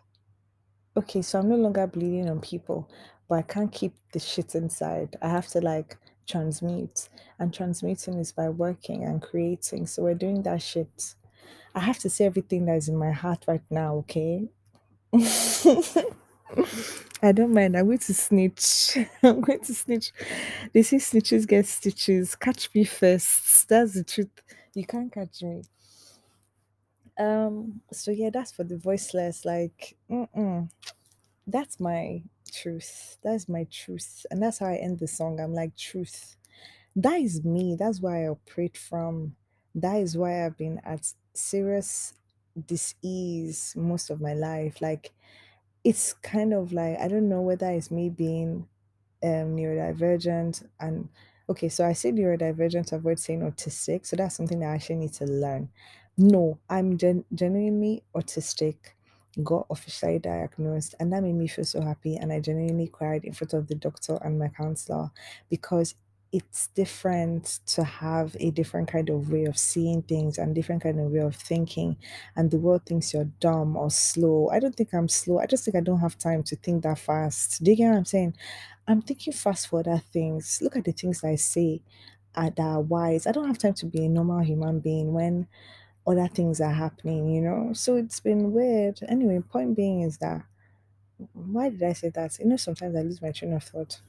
Okay, 0.96 1.22
so 1.22 1.40
I'm 1.40 1.48
no 1.48 1.56
longer 1.56 1.88
bleeding 1.88 2.30
on 2.30 2.40
people, 2.40 2.88
but 3.28 3.34
I 3.34 3.42
can't 3.42 3.72
keep 3.72 3.94
the 4.12 4.20
shit 4.20 4.54
inside. 4.54 5.16
I 5.20 5.28
have 5.28 5.48
to 5.48 5.60
like 5.60 5.96
transmute, 6.26 7.08
and 7.38 7.52
transmuting 7.52 8.18
is 8.18 8.32
by 8.32 8.48
working 8.48 9.04
and 9.04 9.20
creating. 9.22 9.86
So 9.86 10.02
we're 10.02 10.14
doing 10.14 10.42
that 10.42 10.62
shit. 10.62 11.14
I 11.74 11.80
have 11.80 11.98
to 12.00 12.10
say 12.10 12.24
everything 12.26 12.66
that 12.66 12.76
is 12.76 12.88
in 12.88 12.96
my 12.96 13.10
heart 13.10 13.44
right 13.48 13.62
now, 13.70 13.96
okay? 13.96 14.48
I 17.22 17.32
don't 17.32 17.54
mind. 17.54 17.76
I'm 17.76 17.86
going 17.86 17.98
to 17.98 18.14
snitch. 18.14 18.98
I'm 19.22 19.40
going 19.40 19.60
to 19.60 19.74
snitch. 19.74 20.12
They 20.72 20.82
say 20.82 20.98
snitches 20.98 21.46
get 21.48 21.66
stitches. 21.66 22.34
Catch 22.34 22.74
me 22.74 22.84
first. 22.84 23.68
That's 23.68 23.94
the 23.94 24.04
truth. 24.04 24.30
You 24.74 24.84
can't 24.84 25.12
catch 25.12 25.42
me. 25.42 25.62
Um. 27.18 27.80
So 27.92 28.10
yeah, 28.10 28.30
that's 28.30 28.52
for 28.52 28.64
the 28.64 28.76
voiceless. 28.76 29.44
Like, 29.44 29.96
mm-mm. 30.10 30.68
that's 31.46 31.80
my 31.80 32.22
truth. 32.54 33.18
That's 33.22 33.48
my 33.48 33.64
truth, 33.70 34.26
and 34.30 34.42
that's 34.42 34.58
how 34.58 34.66
I 34.66 34.76
end 34.76 34.98
the 35.00 35.08
song. 35.08 35.40
I'm 35.40 35.54
like, 35.54 35.76
truth. 35.76 36.36
That 36.96 37.20
is 37.20 37.44
me. 37.44 37.76
That's 37.78 38.00
where 38.00 38.16
I 38.16 38.28
operate 38.28 38.76
from. 38.78 39.36
That 39.74 39.96
is 39.96 40.16
why 40.16 40.44
I've 40.46 40.56
been 40.58 40.80
at 40.84 41.12
serious 41.34 42.14
dis-ease 42.66 43.74
most 43.76 44.10
of 44.10 44.20
my 44.20 44.34
life. 44.34 44.80
Like 44.82 45.12
it's 45.84 46.12
kind 46.14 46.52
of 46.54 46.72
like 46.72 46.98
I 46.98 47.08
don't 47.08 47.28
know 47.28 47.40
whether 47.42 47.70
it's 47.70 47.90
me 47.90 48.08
being 48.08 48.66
um 49.22 49.56
neurodivergent 49.56 50.66
and 50.80 51.08
okay, 51.48 51.68
so 51.68 51.86
I 51.86 51.92
say 51.94 52.12
neurodivergent 52.12 52.86
to 52.88 52.96
avoid 52.96 53.18
saying 53.20 53.40
autistic, 53.42 54.06
so 54.06 54.16
that's 54.16 54.36
something 54.36 54.60
that 54.60 54.70
I 54.70 54.74
actually 54.76 54.96
need 54.96 55.12
to 55.14 55.26
learn. 55.26 55.68
No, 56.16 56.58
I'm 56.70 56.98
gen- 56.98 57.24
genuinely 57.34 58.02
autistic, 58.14 58.76
got 59.42 59.66
officially 59.70 60.18
diagnosed, 60.18 60.94
and 61.00 61.12
that 61.12 61.22
made 61.22 61.34
me 61.34 61.46
feel 61.48 61.64
so 61.64 61.80
happy. 61.82 62.16
And 62.16 62.32
I 62.32 62.40
genuinely 62.40 62.88
cried 62.88 63.24
in 63.24 63.32
front 63.32 63.52
of 63.54 63.68
the 63.68 63.74
doctor 63.74 64.18
and 64.22 64.38
my 64.38 64.48
counselor 64.48 65.10
because 65.48 65.94
it's 66.32 66.66
different 66.68 67.60
to 67.66 67.84
have 67.84 68.36
a 68.40 68.50
different 68.50 68.88
kind 68.88 69.08
of 69.08 69.30
way 69.30 69.44
of 69.44 69.56
seeing 69.56 70.02
things 70.02 70.36
and 70.36 70.52
different 70.52 70.82
kind 70.82 70.98
of 70.98 71.12
way 71.12 71.20
of 71.20 71.36
thinking 71.36 71.96
and 72.34 72.50
the 72.50 72.56
world 72.58 72.84
thinks 72.84 73.14
you're 73.14 73.30
dumb 73.38 73.76
or 73.76 73.88
slow. 73.88 74.48
I 74.50 74.58
don't 74.58 74.74
think 74.74 74.92
i'm 74.92 75.08
slow. 75.08 75.38
I 75.38 75.46
just 75.46 75.64
think 75.64 75.76
i 75.76 75.80
don't 75.80 76.00
have 76.00 76.18
time 76.18 76.42
to 76.44 76.56
think 76.56 76.82
that 76.82 76.98
fast. 76.98 77.62
Do 77.62 77.70
you 77.70 77.76
get 77.76 77.88
what 77.90 77.98
i'm 77.98 78.04
saying? 78.04 78.34
I'm 78.88 79.00
thinking 79.02 79.32
fast 79.32 79.68
for 79.68 79.80
other 79.80 80.02
things. 80.12 80.58
Look 80.60 80.76
at 80.76 80.84
the 80.84 80.92
things 80.92 81.22
i 81.24 81.36
say 81.36 81.82
uh, 82.34 82.50
that 82.56 82.60
are 82.60 82.80
wise. 82.80 83.26
I 83.26 83.32
don't 83.32 83.46
have 83.46 83.58
time 83.58 83.74
to 83.74 83.86
be 83.86 84.04
a 84.04 84.08
normal 84.08 84.40
human 84.40 84.80
being 84.80 85.12
when 85.12 85.46
other 86.06 86.28
things 86.28 86.60
are 86.60 86.72
happening 86.72 87.28
you 87.34 87.40
know 87.40 87.72
so 87.72 87.96
it's 87.96 88.20
been 88.20 88.52
weird 88.52 88.98
anyway 89.08 89.40
point 89.40 89.76
being 89.76 90.02
is 90.02 90.18
that 90.18 90.44
why 91.34 91.70
did 91.70 91.82
i 91.82 91.92
say 91.92 92.10
that 92.10 92.38
you 92.38 92.46
know 92.46 92.56
sometimes 92.56 92.96
i 92.96 93.02
lose 93.02 93.22
my 93.22 93.32
train 93.32 93.52
of 93.54 93.64
thought 93.64 94.00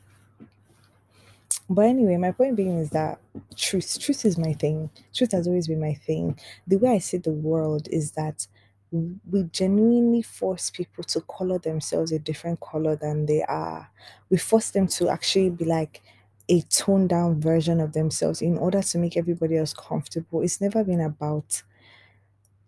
but 1.69 1.85
anyway, 1.85 2.17
my 2.17 2.31
point 2.31 2.55
being 2.55 2.77
is 2.77 2.89
that 2.91 3.19
truth, 3.55 3.99
truth 3.99 4.25
is 4.25 4.37
my 4.37 4.53
thing. 4.53 4.89
Truth 5.13 5.31
has 5.31 5.47
always 5.47 5.67
been 5.67 5.79
my 5.79 5.93
thing. 5.93 6.39
The 6.67 6.77
way 6.77 6.91
I 6.91 6.97
see 6.99 7.17
the 7.17 7.31
world 7.31 7.87
is 7.91 8.11
that 8.11 8.47
we 8.91 9.43
genuinely 9.51 10.21
force 10.21 10.69
people 10.69 11.03
to 11.05 11.21
color 11.21 11.57
themselves 11.59 12.11
a 12.11 12.19
different 12.19 12.59
color 12.59 12.95
than 12.95 13.25
they 13.25 13.43
are. 13.43 13.89
We 14.29 14.37
force 14.37 14.71
them 14.71 14.87
to 14.87 15.09
actually 15.09 15.49
be 15.49 15.65
like, 15.65 16.01
a 16.47 16.61
toned 16.61 17.09
down 17.09 17.41
version 17.41 17.81
of 17.81 17.93
themselves 17.93 18.39
in 18.39 18.55
order 18.59 18.79
to 18.79 18.97
make 18.99 19.17
everybody 19.17 19.57
else 19.57 19.73
comfortable. 19.73 20.43
It's 20.43 20.61
never 20.61 20.83
been 20.83 21.01
about 21.01 21.63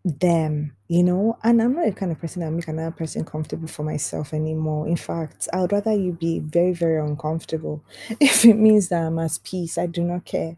them, 0.08 0.76
you 0.88 1.04
know? 1.04 1.38
And 1.44 1.62
I'm 1.62 1.74
not 1.76 1.86
the 1.86 1.92
kind 1.92 2.12
of 2.12 2.20
person 2.20 2.42
that 2.42 2.52
make 2.52 2.68
another 2.68 2.92
person 2.92 3.26
comfortable 3.26 3.68
for 3.68 3.84
myself 3.84 4.34
anymore. 4.34 4.88
In 4.88 4.96
fact, 4.98 5.48
I 5.54 5.62
would 5.62 5.72
rather 5.72 5.94
you 5.94 6.14
be 6.14 6.40
very, 6.40 6.74
very 6.74 7.00
uncomfortable. 7.00 7.84
If 8.20 8.46
it 8.46 8.56
means 8.56 8.90
that 8.90 9.04
I'm 9.04 9.20
at 9.20 9.40
peace, 9.44 9.78
I 9.78 9.88
do 9.88 10.04
not 10.04 10.26
care. 10.26 10.58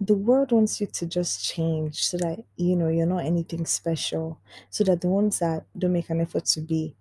The 0.00 0.14
world 0.14 0.52
wants 0.52 0.80
you 0.80 0.86
to 0.88 1.06
just 1.06 1.44
change 1.44 2.04
so 2.04 2.16
that 2.18 2.44
you 2.56 2.74
know 2.76 2.88
you're 2.88 3.06
not 3.06 3.24
anything 3.24 3.66
special. 3.66 4.38
So 4.70 4.84
that 4.84 5.00
the 5.02 5.08
ones 5.08 5.38
that 5.40 5.64
don't 5.78 5.92
make 5.92 6.10
an 6.10 6.20
effort 6.20 6.46
to 6.46 6.60
be 6.60 6.94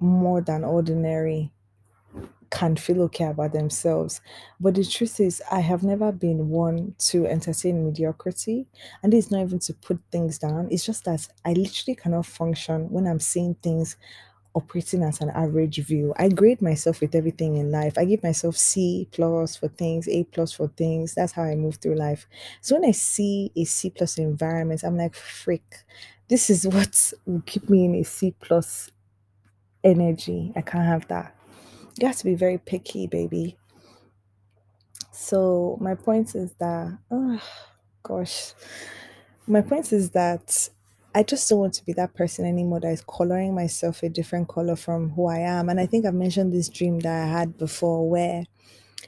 more 0.00 0.40
than 0.42 0.64
ordinary 0.64 1.52
can 2.50 2.76
feel 2.76 3.02
okay 3.02 3.26
about 3.26 3.52
themselves. 3.52 4.20
But 4.58 4.74
the 4.74 4.84
truth 4.84 5.20
is, 5.20 5.42
I 5.50 5.60
have 5.60 5.82
never 5.82 6.10
been 6.12 6.48
one 6.50 6.94
to 7.10 7.26
entertain 7.26 7.84
mediocrity. 7.84 8.66
And 9.02 9.14
it's 9.14 9.30
not 9.30 9.42
even 9.42 9.60
to 9.60 9.74
put 9.74 10.00
things 10.10 10.38
down, 10.38 10.68
it's 10.70 10.84
just 10.84 11.04
that 11.04 11.28
I 11.44 11.52
literally 11.52 11.94
cannot 11.96 12.26
function 12.26 12.90
when 12.90 13.06
I'm 13.06 13.20
seeing 13.20 13.54
things 13.56 13.96
operating 14.54 15.02
as 15.02 15.20
an 15.20 15.30
average 15.30 15.78
view. 15.78 16.12
I 16.16 16.28
grade 16.28 16.60
myself 16.60 17.00
with 17.00 17.14
everything 17.14 17.56
in 17.56 17.70
life. 17.70 17.96
I 17.96 18.04
give 18.04 18.22
myself 18.22 18.56
C 18.56 19.08
plus 19.12 19.56
for 19.56 19.68
things, 19.68 20.08
A 20.08 20.24
plus 20.24 20.52
for 20.52 20.68
things. 20.68 21.14
That's 21.14 21.32
how 21.32 21.42
I 21.44 21.54
move 21.54 21.76
through 21.76 21.94
life. 21.94 22.26
So 22.60 22.74
when 22.74 22.88
I 22.88 22.92
see 22.92 23.52
a 23.56 23.64
C 23.64 23.90
plus 23.90 24.18
environment, 24.18 24.82
I'm 24.82 24.96
like, 24.96 25.14
freak, 25.14 25.64
this 26.28 26.50
is 26.50 26.66
what 26.74 27.12
will 27.26 27.42
keep 27.46 27.70
me 27.70 27.84
in 27.84 27.94
a 27.94 28.02
C 28.02 28.34
plus 28.40 28.90
energy. 29.84 30.52
I 30.56 30.62
can't 30.62 30.86
have 30.86 31.08
that. 31.08 31.34
You 31.98 32.06
have 32.06 32.16
to 32.16 32.24
be 32.24 32.34
very 32.34 32.58
picky, 32.58 33.06
baby. 33.06 33.56
So 35.12 35.76
my 35.80 35.94
point 35.94 36.34
is 36.34 36.52
that, 36.54 36.98
oh 37.10 37.40
gosh, 38.02 38.54
my 39.46 39.60
point 39.60 39.92
is 39.92 40.10
that 40.10 40.68
I 41.14 41.24
just 41.24 41.48
don't 41.48 41.58
want 41.58 41.74
to 41.74 41.84
be 41.84 41.92
that 41.94 42.14
person 42.14 42.46
anymore 42.46 42.80
that 42.80 42.92
is 42.92 43.02
coloring 43.02 43.54
myself 43.54 44.02
a 44.02 44.08
different 44.08 44.48
color 44.48 44.76
from 44.76 45.10
who 45.10 45.26
I 45.26 45.38
am. 45.38 45.68
And 45.68 45.80
I 45.80 45.86
think 45.86 46.06
I've 46.06 46.14
mentioned 46.14 46.52
this 46.52 46.68
dream 46.68 47.00
that 47.00 47.24
I 47.24 47.26
had 47.26 47.58
before 47.58 48.08
where, 48.08 48.44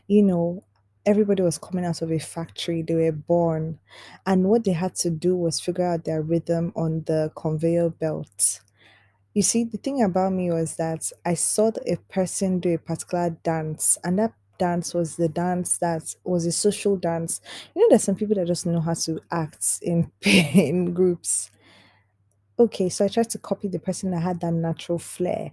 you 0.09 0.23
know, 0.23 0.64
everybody 1.07 1.42
was 1.42 1.59
coming 1.59 1.85
out 1.85 2.03
of 2.03 2.11
a 2.12 2.18
factory, 2.18 2.83
they 2.83 2.95
were 2.95 3.12
born, 3.12 3.79
and 4.27 4.45
what 4.45 4.64
they 4.64 4.73
had 4.73 4.95
to 4.97 5.11
do 5.11 5.37
was 5.37 5.61
figure 5.61 5.87
out 5.87 6.05
their 6.05 6.23
rhythm 6.23 6.73
on 6.77 7.03
the 7.07 7.31
conveyor 7.37 7.90
belt. 7.90 8.61
You 9.35 9.42
see, 9.42 9.64
the 9.64 9.79
thing 9.79 10.03
about 10.03 10.33
me 10.33 10.51
was 10.51 10.77
that 10.77 11.11
I 11.25 11.35
saw 11.35 11.71
a 11.87 11.97
person 12.11 12.61
do 12.61 12.75
a 12.75 12.79
particular 12.79 13.31
dance, 13.42 13.97
and 14.05 14.18
that 14.18 14.35
dance 14.59 14.92
was 14.95 15.16
the 15.16 15.29
dance 15.29 15.79
that 15.79 16.14
was 16.25 16.45
a 16.47 16.53
social 16.53 16.97
dance. 16.97 17.40
You 17.75 17.83
know, 17.83 17.88
there's 17.90 18.05
some 18.05 18.14
people 18.16 18.37
that 18.37 18.47
just 18.47 18.66
know 18.66 18.81
how 18.81 18.95
to 18.95 19.21
act 19.31 19.79
in 19.83 20.11
in 20.23 20.92
groups. 20.92 21.51
Okay, 22.59 22.88
so 22.88 23.05
I 23.05 23.09
tried 23.09 23.31
to 23.31 23.38
copy 23.38 23.68
the 23.68 23.79
person 23.79 24.11
that 24.11 24.21
had 24.21 24.40
that 24.40 24.53
natural 24.53 24.99
flair. 24.99 25.53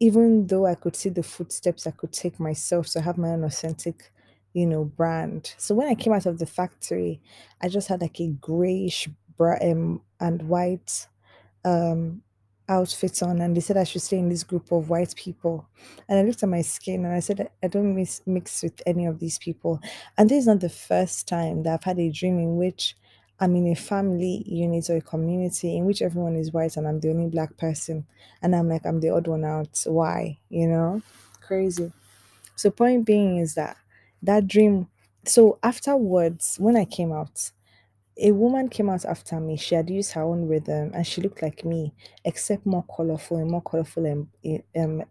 Even 0.00 0.46
though 0.46 0.66
I 0.66 0.74
could 0.74 0.96
see 0.96 1.08
the 1.08 1.22
footsteps 1.22 1.86
I 1.86 1.90
could 1.90 2.12
take 2.12 2.38
myself 2.40 2.86
to 2.88 3.00
have 3.00 3.18
my 3.18 3.30
own 3.30 3.44
authentic, 3.44 4.12
you 4.54 4.66
know, 4.66 4.84
brand. 4.84 5.54
So 5.58 5.74
when 5.74 5.88
I 5.88 5.94
came 5.94 6.12
out 6.12 6.26
of 6.26 6.38
the 6.38 6.46
factory, 6.46 7.20
I 7.60 7.68
just 7.68 7.88
had 7.88 8.00
like 8.00 8.20
a 8.20 8.28
grayish 8.28 9.08
bra 9.36 9.56
um, 9.60 10.02
and 10.20 10.42
white 10.48 11.06
um 11.64 12.22
outfits 12.68 13.22
on 13.22 13.40
and 13.40 13.56
they 13.56 13.60
said 13.60 13.76
I 13.76 13.84
should 13.84 14.02
stay 14.02 14.18
in 14.18 14.28
this 14.28 14.44
group 14.44 14.70
of 14.72 14.90
white 14.90 15.14
people. 15.16 15.66
And 16.08 16.18
I 16.18 16.22
looked 16.22 16.42
at 16.42 16.48
my 16.48 16.62
skin 16.62 17.04
and 17.04 17.14
I 17.14 17.20
said 17.20 17.50
I 17.62 17.68
don't 17.68 17.94
mix, 17.94 18.20
mix 18.26 18.62
with 18.62 18.82
any 18.86 19.06
of 19.06 19.18
these 19.18 19.38
people. 19.38 19.80
And 20.16 20.28
this 20.28 20.38
is 20.38 20.46
not 20.46 20.60
the 20.60 20.68
first 20.68 21.28
time 21.28 21.62
that 21.62 21.74
I've 21.74 21.84
had 21.84 21.98
a 21.98 22.10
dream 22.10 22.38
in 22.38 22.56
which 22.56 22.96
I'm 23.40 23.54
in 23.56 23.68
a 23.68 23.74
family 23.74 24.42
unit 24.46 24.90
or 24.90 24.96
a 24.96 25.00
community 25.00 25.76
in 25.76 25.84
which 25.84 26.02
everyone 26.02 26.36
is 26.36 26.52
white 26.52 26.76
and 26.76 26.86
I'm 26.88 27.00
the 27.00 27.10
only 27.10 27.28
black 27.28 27.56
person. 27.56 28.06
And 28.42 28.54
I'm 28.54 28.68
like, 28.68 28.84
I'm 28.84 29.00
the 29.00 29.10
odd 29.10 29.28
one 29.28 29.44
out. 29.44 29.82
Why? 29.86 30.38
You 30.50 30.68
know? 30.68 31.02
Crazy. 31.40 31.92
So 32.56 32.70
point 32.70 33.06
being 33.06 33.38
is 33.38 33.54
that 33.54 33.76
that 34.22 34.48
dream 34.48 34.88
so 35.24 35.58
afterwards, 35.62 36.56
when 36.58 36.76
I 36.76 36.84
came 36.84 37.12
out, 37.12 37.50
a 38.18 38.32
woman 38.32 38.68
came 38.68 38.90
out 38.90 39.04
after 39.04 39.38
me. 39.40 39.56
She 39.56 39.74
had 39.74 39.88
used 39.90 40.12
her 40.12 40.22
own 40.22 40.48
rhythm 40.48 40.90
and 40.94 41.06
she 41.06 41.20
looked 41.20 41.42
like 41.42 41.64
me, 41.64 41.94
except 42.24 42.66
more 42.66 42.84
colorful 42.94 43.36
and 43.38 43.50
more 43.50 43.62
colorful 43.62 44.06
and 44.06 44.28
um 44.76 45.04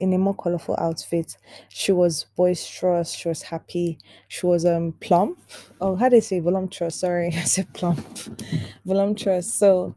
in 0.00 0.12
a 0.12 0.18
more 0.18 0.34
colorful 0.34 0.76
outfit. 0.78 1.36
She 1.68 1.92
was 1.92 2.26
boisterous, 2.36 3.12
she 3.12 3.28
was 3.28 3.42
happy, 3.42 3.98
she 4.28 4.46
was 4.46 4.66
um 4.66 4.92
plump. 5.00 5.38
Oh, 5.80 5.96
how 5.96 6.08
do 6.08 6.16
they 6.16 6.20
say 6.20 6.40
voluptuous? 6.40 6.96
Sorry, 6.96 7.28
I 7.34 7.44
said 7.44 7.72
plump. 7.72 8.06
voluptuous. 8.84 9.52
So 9.52 9.94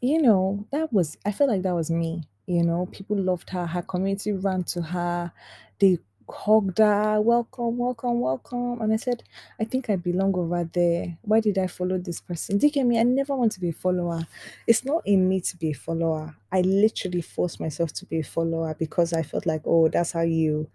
you 0.00 0.22
know, 0.22 0.66
that 0.70 0.92
was, 0.92 1.16
I 1.24 1.32
felt 1.32 1.50
like 1.50 1.62
that 1.62 1.74
was 1.74 1.90
me. 1.90 2.28
You 2.46 2.62
know, 2.62 2.86
people 2.86 3.16
loved 3.18 3.50
her. 3.50 3.66
Her 3.66 3.82
community 3.82 4.32
ran 4.32 4.64
to 4.64 4.80
her. 4.82 5.32
They 5.78 5.98
her. 6.32 7.20
Welcome, 7.20 7.78
welcome, 7.78 8.20
welcome. 8.20 8.80
And 8.82 8.92
I 8.92 8.96
said, 8.96 9.22
I 9.60 9.64
think 9.64 9.90
I 9.90 9.96
belong 9.96 10.34
over 10.36 10.64
there. 10.72 11.16
Why 11.22 11.40
did 11.40 11.58
I 11.58 11.66
follow 11.66 11.98
this 11.98 12.20
person? 12.20 12.58
Do 12.58 12.66
me? 12.84 12.98
I 12.98 13.02
never 13.04 13.34
want 13.36 13.52
to 13.52 13.60
be 13.60 13.70
a 13.70 13.72
follower. 13.72 14.26
It's 14.66 14.84
not 14.84 15.02
in 15.06 15.28
me 15.28 15.40
to 15.42 15.56
be 15.56 15.70
a 15.70 15.74
follower. 15.74 16.36
I 16.52 16.62
literally 16.62 17.22
forced 17.22 17.60
myself 17.60 17.92
to 17.94 18.06
be 18.06 18.20
a 18.20 18.24
follower 18.24 18.74
because 18.78 19.12
I 19.12 19.22
felt 19.22 19.46
like, 19.46 19.62
oh, 19.66 19.88
that's 19.88 20.12
how 20.12 20.22
you 20.22 20.68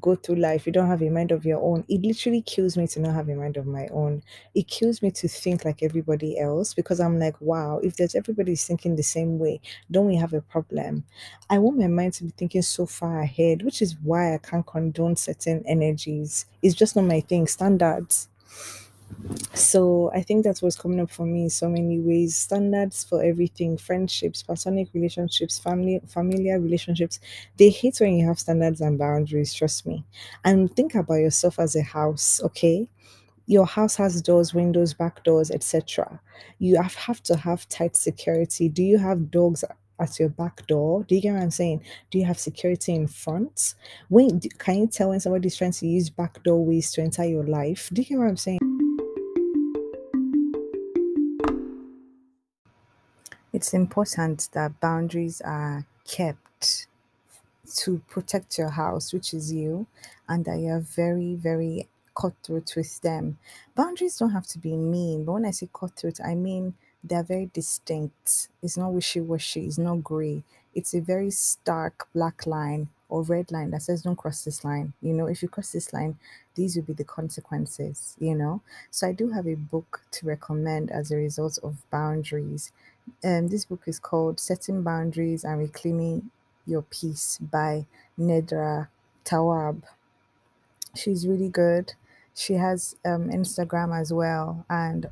go 0.00 0.14
through 0.14 0.36
life, 0.36 0.66
you 0.66 0.72
don't 0.72 0.88
have 0.88 1.02
a 1.02 1.08
mind 1.10 1.32
of 1.32 1.44
your 1.46 1.60
own. 1.62 1.84
It 1.88 2.02
literally 2.02 2.42
kills 2.42 2.76
me 2.76 2.86
to 2.88 3.00
not 3.00 3.14
have 3.14 3.28
a 3.28 3.34
mind 3.34 3.56
of 3.56 3.66
my 3.66 3.86
own. 3.92 4.22
It 4.54 4.68
kills 4.68 5.02
me 5.02 5.10
to 5.12 5.28
think 5.28 5.64
like 5.64 5.82
everybody 5.82 6.38
else 6.38 6.74
because 6.74 7.00
I'm 7.00 7.18
like, 7.18 7.40
wow, 7.40 7.78
if 7.82 7.96
there's 7.96 8.14
everybody's 8.14 8.64
thinking 8.66 8.96
the 8.96 9.02
same 9.02 9.38
way, 9.38 9.60
don't 9.90 10.06
we 10.06 10.16
have 10.16 10.32
a 10.34 10.40
problem? 10.42 11.04
I 11.48 11.58
want 11.58 11.78
my 11.78 11.86
mind 11.86 12.14
to 12.14 12.24
be 12.24 12.30
thinking 12.36 12.62
so 12.62 12.86
far 12.86 13.20
ahead, 13.20 13.62
which 13.62 13.80
is 13.80 13.96
why 14.02 14.34
I 14.34 14.38
can't 14.38 14.66
condone 14.66 15.16
certain 15.16 15.64
energies. 15.66 16.46
It's 16.62 16.74
just 16.74 16.96
not 16.96 17.04
my 17.04 17.20
thing. 17.20 17.46
Standards. 17.46 18.28
So 19.54 20.10
I 20.12 20.22
think 20.22 20.44
that's 20.44 20.60
what's 20.60 20.76
coming 20.76 21.00
up 21.00 21.10
for 21.10 21.24
me 21.24 21.44
in 21.44 21.50
so 21.50 21.68
many 21.68 21.98
ways. 21.98 22.36
Standards 22.36 23.04
for 23.04 23.22
everything, 23.22 23.78
friendships, 23.78 24.42
platonic 24.42 24.88
relationships, 24.92 25.58
family 25.58 26.00
familiar 26.06 26.60
relationships. 26.60 27.20
They 27.56 27.70
hate 27.70 27.98
when 27.98 28.18
you 28.18 28.26
have 28.26 28.38
standards 28.38 28.80
and 28.80 28.98
boundaries, 28.98 29.54
trust 29.54 29.86
me. 29.86 30.04
And 30.44 30.74
think 30.74 30.94
about 30.94 31.14
yourself 31.14 31.58
as 31.58 31.76
a 31.76 31.82
house, 31.82 32.40
okay? 32.44 32.88
Your 33.46 33.66
house 33.66 33.96
has 33.96 34.20
doors, 34.20 34.54
windows, 34.54 34.94
back 34.94 35.22
doors, 35.22 35.50
etc. 35.50 36.20
You 36.58 36.80
have, 36.80 36.94
have 36.94 37.22
to 37.24 37.36
have 37.36 37.68
tight 37.68 37.96
security. 37.96 38.68
Do 38.68 38.82
you 38.82 38.98
have 38.98 39.30
dogs 39.30 39.64
at 40.00 40.18
your 40.18 40.30
back 40.30 40.66
door? 40.66 41.04
Do 41.04 41.14
you 41.14 41.20
get 41.20 41.34
what 41.34 41.42
I'm 41.42 41.50
saying? 41.50 41.82
Do 42.10 42.18
you 42.18 42.24
have 42.24 42.38
security 42.38 42.94
in 42.94 43.06
front? 43.06 43.74
When 44.08 44.40
can 44.58 44.78
you 44.78 44.86
tell 44.86 45.10
when 45.10 45.20
somebody's 45.20 45.56
trying 45.56 45.72
to 45.72 45.86
use 45.86 46.10
back 46.10 46.42
doorways 46.42 46.90
to 46.92 47.02
enter 47.02 47.24
your 47.24 47.44
life? 47.44 47.90
Do 47.92 48.02
you 48.02 48.08
get 48.08 48.18
what 48.18 48.28
I'm 48.28 48.36
saying? 48.36 48.83
It's 53.64 53.72
important 53.72 54.50
that 54.52 54.78
boundaries 54.78 55.40
are 55.40 55.86
kept 56.06 56.86
to 57.76 58.02
protect 58.10 58.58
your 58.58 58.68
house, 58.68 59.10
which 59.10 59.32
is 59.32 59.54
you, 59.54 59.86
and 60.28 60.44
that 60.44 60.58
you're 60.58 60.80
very, 60.80 61.34
very 61.34 61.88
cutthroat 62.14 62.76
with 62.76 63.00
them. 63.00 63.38
Boundaries 63.74 64.18
don't 64.18 64.32
have 64.32 64.46
to 64.48 64.58
be 64.58 64.76
mean, 64.76 65.24
but 65.24 65.32
when 65.32 65.46
I 65.46 65.50
say 65.52 65.70
cutthroat, 65.72 66.20
I 66.22 66.34
mean 66.34 66.74
they're 67.02 67.22
very 67.22 67.50
distinct. 67.54 68.48
It's 68.62 68.76
not 68.76 68.92
wishy 68.92 69.22
washy, 69.22 69.64
it's 69.64 69.78
not 69.78 70.04
gray. 70.04 70.42
It's 70.74 70.92
a 70.92 71.00
very 71.00 71.30
stark 71.30 72.08
black 72.12 72.46
line 72.46 72.90
or 73.08 73.22
red 73.22 73.50
line 73.52 73.70
that 73.70 73.82
says, 73.82 74.02
Don't 74.02 74.16
cross 74.16 74.44
this 74.44 74.64
line. 74.64 74.92
You 75.00 75.12
know, 75.14 75.26
if 75.26 75.42
you 75.42 75.48
cross 75.48 75.72
this 75.72 75.92
line, 75.92 76.18
these 76.54 76.76
will 76.76 76.82
be 76.82 76.92
the 76.92 77.04
consequences, 77.04 78.16
you 78.18 78.34
know. 78.34 78.60
So 78.90 79.06
I 79.08 79.12
do 79.12 79.30
have 79.30 79.46
a 79.46 79.54
book 79.54 80.02
to 80.12 80.26
recommend 80.26 80.90
as 80.90 81.10
a 81.10 81.16
result 81.16 81.58
of 81.62 81.88
boundaries. 81.90 82.72
Um, 83.24 83.48
this 83.48 83.64
book 83.64 83.82
is 83.86 83.98
called 83.98 84.40
Setting 84.40 84.82
Boundaries 84.82 85.44
and 85.44 85.58
Reclaiming 85.58 86.30
Your 86.66 86.82
Peace 86.82 87.38
by 87.38 87.86
Nedra 88.18 88.88
Tawwab. 89.24 89.82
She's 90.94 91.26
really 91.26 91.48
good. 91.48 91.94
She 92.34 92.54
has 92.54 92.96
um, 93.04 93.28
Instagram 93.30 93.98
as 93.98 94.12
well, 94.12 94.64
and 94.68 95.08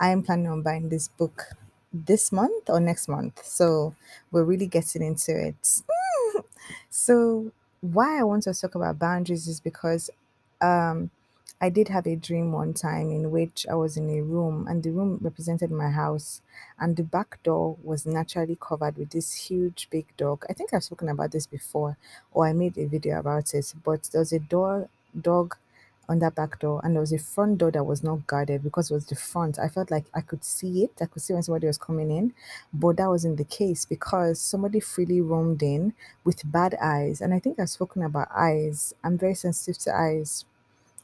I 0.00 0.10
am 0.10 0.22
planning 0.24 0.48
on 0.48 0.62
buying 0.62 0.90
this 0.90 1.08
book 1.08 1.44
this 1.92 2.32
month 2.32 2.70
or 2.70 2.80
next 2.80 3.08
month. 3.08 3.44
So 3.46 3.94
we're 4.32 4.44
really 4.44 4.66
getting 4.68 5.02
into 5.02 5.32
it. 5.48 5.82
So 6.90 7.52
why 7.80 8.18
I 8.18 8.24
want 8.24 8.44
to 8.44 8.54
talk 8.54 8.74
about 8.74 8.98
boundaries 8.98 9.46
is 9.48 9.60
because 9.60 10.10
um 10.60 11.10
I 11.58 11.70
did 11.70 11.88
have 11.88 12.06
a 12.06 12.16
dream 12.16 12.52
one 12.52 12.74
time 12.74 13.10
in 13.10 13.30
which 13.30 13.66
I 13.70 13.74
was 13.76 13.96
in 13.96 14.10
a 14.10 14.20
room 14.20 14.66
and 14.68 14.82
the 14.82 14.90
room 14.90 15.18
represented 15.22 15.70
my 15.70 15.88
house 15.88 16.42
and 16.78 16.96
the 16.96 17.02
back 17.02 17.42
door 17.42 17.78
was 17.82 18.04
naturally 18.04 18.58
covered 18.60 18.98
with 18.98 19.10
this 19.10 19.32
huge 19.32 19.88
big 19.90 20.06
dog. 20.18 20.44
I 20.50 20.52
think 20.52 20.74
I've 20.74 20.84
spoken 20.84 21.08
about 21.08 21.32
this 21.32 21.46
before 21.46 21.96
or 22.32 22.46
I 22.46 22.52
made 22.52 22.76
a 22.76 22.84
video 22.86 23.18
about 23.18 23.54
it, 23.54 23.72
but 23.82 24.02
there 24.12 24.20
was 24.20 24.34
a 24.34 24.38
door 24.38 24.90
dog 25.18 25.56
on 26.10 26.18
that 26.18 26.34
back 26.34 26.58
door 26.60 26.80
and 26.84 26.94
there 26.94 27.00
was 27.00 27.12
a 27.14 27.18
front 27.18 27.56
door 27.58 27.70
that 27.70 27.84
was 27.84 28.02
not 28.02 28.26
guarded 28.26 28.62
because 28.62 28.90
it 28.90 28.94
was 28.94 29.06
the 29.06 29.16
front. 29.16 29.58
I 29.58 29.68
felt 29.68 29.90
like 29.90 30.04
I 30.12 30.20
could 30.20 30.44
see 30.44 30.84
it. 30.84 30.92
I 31.00 31.06
could 31.06 31.22
see 31.22 31.32
when 31.32 31.42
somebody 31.42 31.66
was 31.66 31.78
coming 31.78 32.10
in, 32.10 32.34
but 32.72 32.98
that 32.98 33.08
wasn't 33.08 33.38
the 33.38 33.44
case 33.44 33.86
because 33.86 34.40
somebody 34.40 34.78
freely 34.80 35.22
roamed 35.22 35.62
in 35.62 35.94
with 36.22 36.50
bad 36.52 36.76
eyes. 36.82 37.22
And 37.22 37.32
I 37.32 37.38
think 37.38 37.58
I've 37.58 37.70
spoken 37.70 38.02
about 38.02 38.28
eyes. 38.30 38.94
I'm 39.02 39.16
very 39.16 39.34
sensitive 39.34 39.78
to 39.84 39.96
eyes 39.96 40.44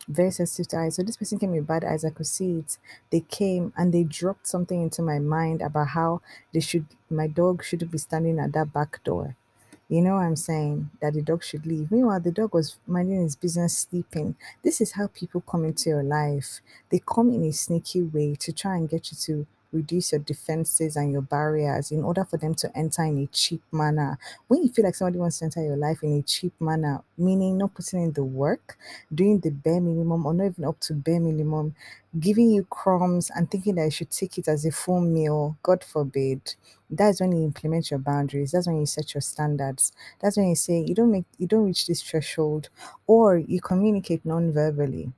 very 0.09 0.31
sensitive 0.31 0.69
to 0.69 0.79
eyes. 0.79 0.97
So 0.97 1.03
this 1.03 1.17
person 1.17 1.39
came 1.39 1.53
with 1.53 1.67
bad 1.67 1.85
eyes. 1.85 2.05
I 2.05 2.11
could 2.11 2.27
see 2.27 2.59
it. 2.59 2.79
They 3.11 3.21
came 3.21 3.73
and 3.77 3.93
they 3.93 4.05
dropped 4.05 4.47
something 4.47 4.81
into 4.83 5.03
my 5.03 5.19
mind 5.19 5.63
about 5.63 5.89
how 5.89 6.23
they 6.53 6.61
should 6.61 6.87
my 7.11 7.27
dog 7.27 7.63
shouldn't 7.65 7.91
be 7.93 7.99
standing 7.99 8.39
at 8.39 8.53
that 8.53 8.73
back 8.73 9.03
door. 9.05 9.37
You 9.89 10.01
know 10.01 10.15
what 10.15 10.23
I'm 10.23 10.37
saying? 10.37 10.91
That 11.01 11.13
the 11.13 11.23
dog 11.23 11.45
should 11.45 11.67
leave. 11.67 11.91
Meanwhile, 11.93 12.21
the 12.21 12.33
dog 12.33 12.55
was 12.55 12.79
minding 12.87 13.23
his 13.23 13.37
business 13.37 13.77
sleeping. 13.77 14.37
This 14.63 14.81
is 14.81 14.93
how 14.93 15.09
people 15.09 15.43
come 15.43 15.65
into 15.67 15.91
your 15.91 16.03
life. 16.03 16.61
They 16.89 17.01
come 17.05 17.31
in 17.31 17.45
a 17.45 17.53
sneaky 17.53 18.03
way 18.03 18.35
to 18.37 18.53
try 18.53 18.77
and 18.77 18.89
get 18.89 19.13
you 19.13 19.19
to 19.19 19.47
reduce 19.73 20.13
your 20.13 20.21
defenses 20.21 20.97
and 20.97 21.13
your 21.13 21.23
barriers 21.23 21.91
in 21.91 22.05
order 22.05 22.25
for 22.25 22.37
them 22.37 22.55
to 22.57 22.77
enter 22.77 23.03
in 23.05 23.19
a 23.19 23.27
cheap 23.27 23.63
manner. 23.73 24.19
When 24.49 24.63
you 24.63 24.69
feel 24.71 24.85
like 24.85 24.95
somebody 24.95 25.19
wants 25.19 25.39
to 25.39 25.47
enter 25.47 25.63
your 25.63 25.77
life 25.77 26.03
in 26.03 26.13
a 26.19 26.23
cheap 26.23 26.53
manner, 26.61 27.03
meaning 27.17 27.59
not 27.59 27.75
putting 27.75 28.03
in 28.03 28.13
the 28.13 28.25
work, 28.25 28.77
doing 29.15 29.41
the 29.41 29.51
bare 29.51 29.81
minimum 29.81 30.27
or 30.27 30.35
not 30.35 30.45
even 30.47 30.65
up 30.65 30.81
to 30.81 30.95
bare 30.95 31.21
minimum, 31.21 31.75
giving 32.19 32.51
you 32.51 32.65
crumbs 32.65 33.31
and 33.35 33.51
thinking 33.51 33.75
that 33.77 33.85
you 33.85 33.91
should 33.91 34.11
take 34.11 34.39
it 34.39 34.49
as 34.49 34.65
a 34.65 34.71
full 34.73 35.01
meal, 35.01 35.57
God 35.63 35.83
forbid. 35.85 36.55
That's 36.91 37.21
when 37.21 37.33
you 37.33 37.45
implement 37.45 37.91
your 37.91 38.01
boundaries. 38.01 38.53
That's 38.53 38.67
when 38.67 38.79
you 38.81 38.87
set 38.87 39.15
your 39.15 39.23
standards. 39.23 39.93
That's 40.21 40.37
when 40.37 40.49
you 40.49 40.55
say 40.55 40.85
you 40.87 40.95
don't 40.95 41.11
make 41.11 41.25
you 41.39 41.47
don't 41.47 41.65
reach 41.65 41.87
this 41.87 42.03
threshold 42.03 42.69
or 43.07 43.39
you 43.39 43.61
communicate 43.61 44.25
non-verbally 44.27 45.13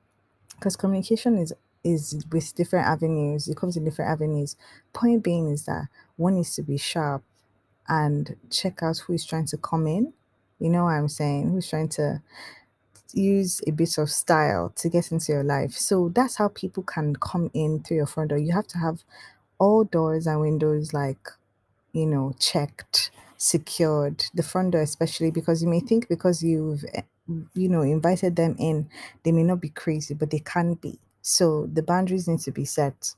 because 0.55 0.75
communication 0.75 1.37
is 1.37 1.53
is 1.85 2.25
with 2.31 2.55
different 2.55 2.87
avenues 2.87 3.49
it 3.49 3.57
comes 3.57 3.77
in 3.77 3.85
different 3.85 4.11
avenues. 4.11 4.57
Point 4.93 5.23
being 5.23 5.49
is 5.51 5.65
that 5.67 5.87
one 6.17 6.35
needs 6.35 6.55
to 6.57 6.63
be 6.63 6.77
sharp 6.77 7.23
and 7.87 8.37
check 8.51 8.83
out 8.83 8.99
who 8.99 9.13
is 9.13 9.25
trying 9.25 9.47
to 9.47 9.57
come 9.57 9.87
in. 9.87 10.13
You 10.59 10.69
know 10.69 10.85
what 10.85 10.91
i'm 10.91 11.09
saying? 11.09 11.51
Who's 11.51 11.69
trying 11.69 11.89
to 11.91 12.21
use 13.13 13.61
a 13.67 13.71
bit 13.71 13.97
of 13.97 14.09
style 14.11 14.71
to 14.77 14.89
get 14.89 15.11
into 15.11 15.33
your 15.33 15.43
life. 15.43 15.73
So 15.73 16.09
that's 16.13 16.37
how 16.37 16.49
people 16.49 16.83
can 16.83 17.15
come 17.15 17.51
in 17.53 17.83
through 17.83 17.97
your 17.97 18.07
front 18.07 18.29
door. 18.29 18.39
You 18.39 18.53
have 18.53 18.67
to 18.69 18.79
have 18.79 19.03
all 19.59 19.83
doors 19.85 20.27
and 20.27 20.41
windows 20.41 20.93
like 20.93 21.29
you 21.93 22.05
know, 22.05 22.35
checked, 22.39 23.11
secured, 23.37 24.25
the 24.33 24.43
front 24.43 24.71
door 24.71 24.81
especially 24.81 25.31
because 25.31 25.63
you 25.63 25.69
may 25.69 25.81
think 25.81 26.09
because 26.09 26.43
you've 26.43 26.85
eh, 26.93 27.01
you 27.55 27.69
know 27.69 27.81
invited 27.81 28.35
them 28.35 28.55
in, 28.59 28.89
they 29.23 29.31
may 29.33 29.43
not 29.43 29.61
be 29.61 29.69
crazy, 29.69 30.13
but 30.13 30.31
they 30.31 30.39
can 30.39 30.75
be. 30.75 30.99
So 31.27 31.67
the 31.73 31.81
boundaries 31.81 32.27
need 32.27 32.41
to 32.41 32.51
be 32.51 32.65
set. 32.65 33.15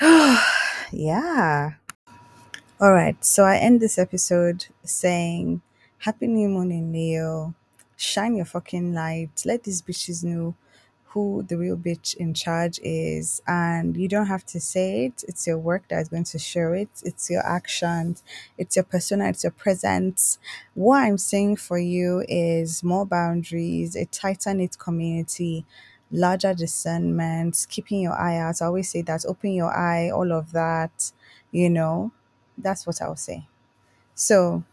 yeah. 0.90 1.74
All 2.80 2.92
right. 2.92 3.24
So 3.24 3.44
I 3.44 3.58
end 3.58 3.80
this 3.80 3.96
episode 3.96 4.66
saying 4.82 5.62
Happy 5.98 6.26
New 6.26 6.48
Moon 6.48 6.72
in 6.72 6.90
Leo. 6.90 7.54
Shine 7.94 8.34
your 8.34 8.44
fucking 8.44 8.92
light. 8.92 9.44
Let 9.44 9.62
these 9.62 9.82
bitches 9.82 10.24
know 10.24 10.56
who 11.04 11.44
the 11.48 11.56
real 11.56 11.76
bitch 11.76 12.16
in 12.16 12.34
charge 12.34 12.80
is. 12.82 13.40
And 13.46 13.96
you 13.96 14.08
don't 14.08 14.26
have 14.26 14.44
to 14.46 14.58
say 14.58 15.06
it. 15.06 15.22
It's 15.28 15.46
your 15.46 15.58
work 15.58 15.86
that 15.90 16.02
is 16.02 16.08
going 16.08 16.24
to 16.24 16.40
show 16.40 16.72
it. 16.72 16.88
It's 17.04 17.30
your 17.30 17.46
actions. 17.46 18.24
It's 18.58 18.74
your 18.74 18.84
persona. 18.84 19.28
It's 19.28 19.44
your 19.44 19.52
presence. 19.52 20.40
What 20.74 21.04
I'm 21.04 21.18
saying 21.18 21.54
for 21.58 21.78
you 21.78 22.24
is 22.28 22.82
more 22.82 23.06
boundaries, 23.06 23.94
a 23.94 24.06
tighter 24.06 24.54
knit 24.54 24.76
community, 24.76 25.64
larger 26.14 26.54
discernment, 26.54 27.66
keeping 27.70 28.00
your 28.02 28.14
eye 28.14 28.38
out. 28.38 28.62
I 28.62 28.66
always 28.66 28.90
say 28.90 29.02
that. 29.02 29.24
Open 29.26 29.52
your 29.52 29.76
eye, 29.76 30.10
all 30.10 30.32
of 30.32 30.52
that. 30.52 31.12
You 31.52 31.70
know, 31.70 32.12
that's 32.58 32.86
what 32.86 33.02
I'll 33.02 33.16
say. 33.16 33.46
So, 34.14 34.64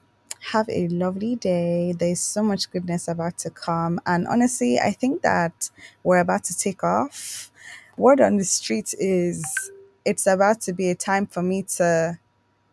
have 0.52 0.68
a 0.70 0.88
lovely 0.88 1.36
day. 1.36 1.94
There's 1.98 2.20
so 2.20 2.44
much 2.44 2.72
goodness 2.72 3.08
about 3.08 3.38
to 3.40 3.50
come. 3.50 4.00
And 4.06 4.28
honestly, 4.28 4.80
I 4.80 4.92
think 4.92 5.22
that 5.22 5.70
we're 6.04 6.20
about 6.20 6.44
to 6.46 6.58
take 6.58 6.84
off. 6.84 7.52
Word 7.98 8.22
on 8.22 8.38
the 8.38 8.44
street 8.46 8.94
is 9.00 9.72
it's 10.06 10.26
about 10.26 10.62
to 10.62 10.74
be 10.74 10.90
a 10.90 10.96
time 10.96 11.28
for 11.28 11.44
me 11.44 11.64
to 11.78 12.18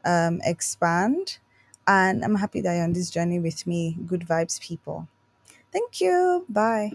um, 0.04 0.40
expand. 0.44 1.38
And 1.87 2.24
I'm 2.24 2.37
happy 2.37 2.61
that 2.62 2.74
you're 2.74 2.85
on 2.85 2.94
this 2.94 3.11
journey 3.11 3.40
with 3.40 3.66
me. 3.66 3.96
Good 4.07 4.22
vibes, 4.22 4.61
people. 4.61 5.09
Thank 5.72 6.00
you. 6.00 6.46
Bye. 6.48 6.92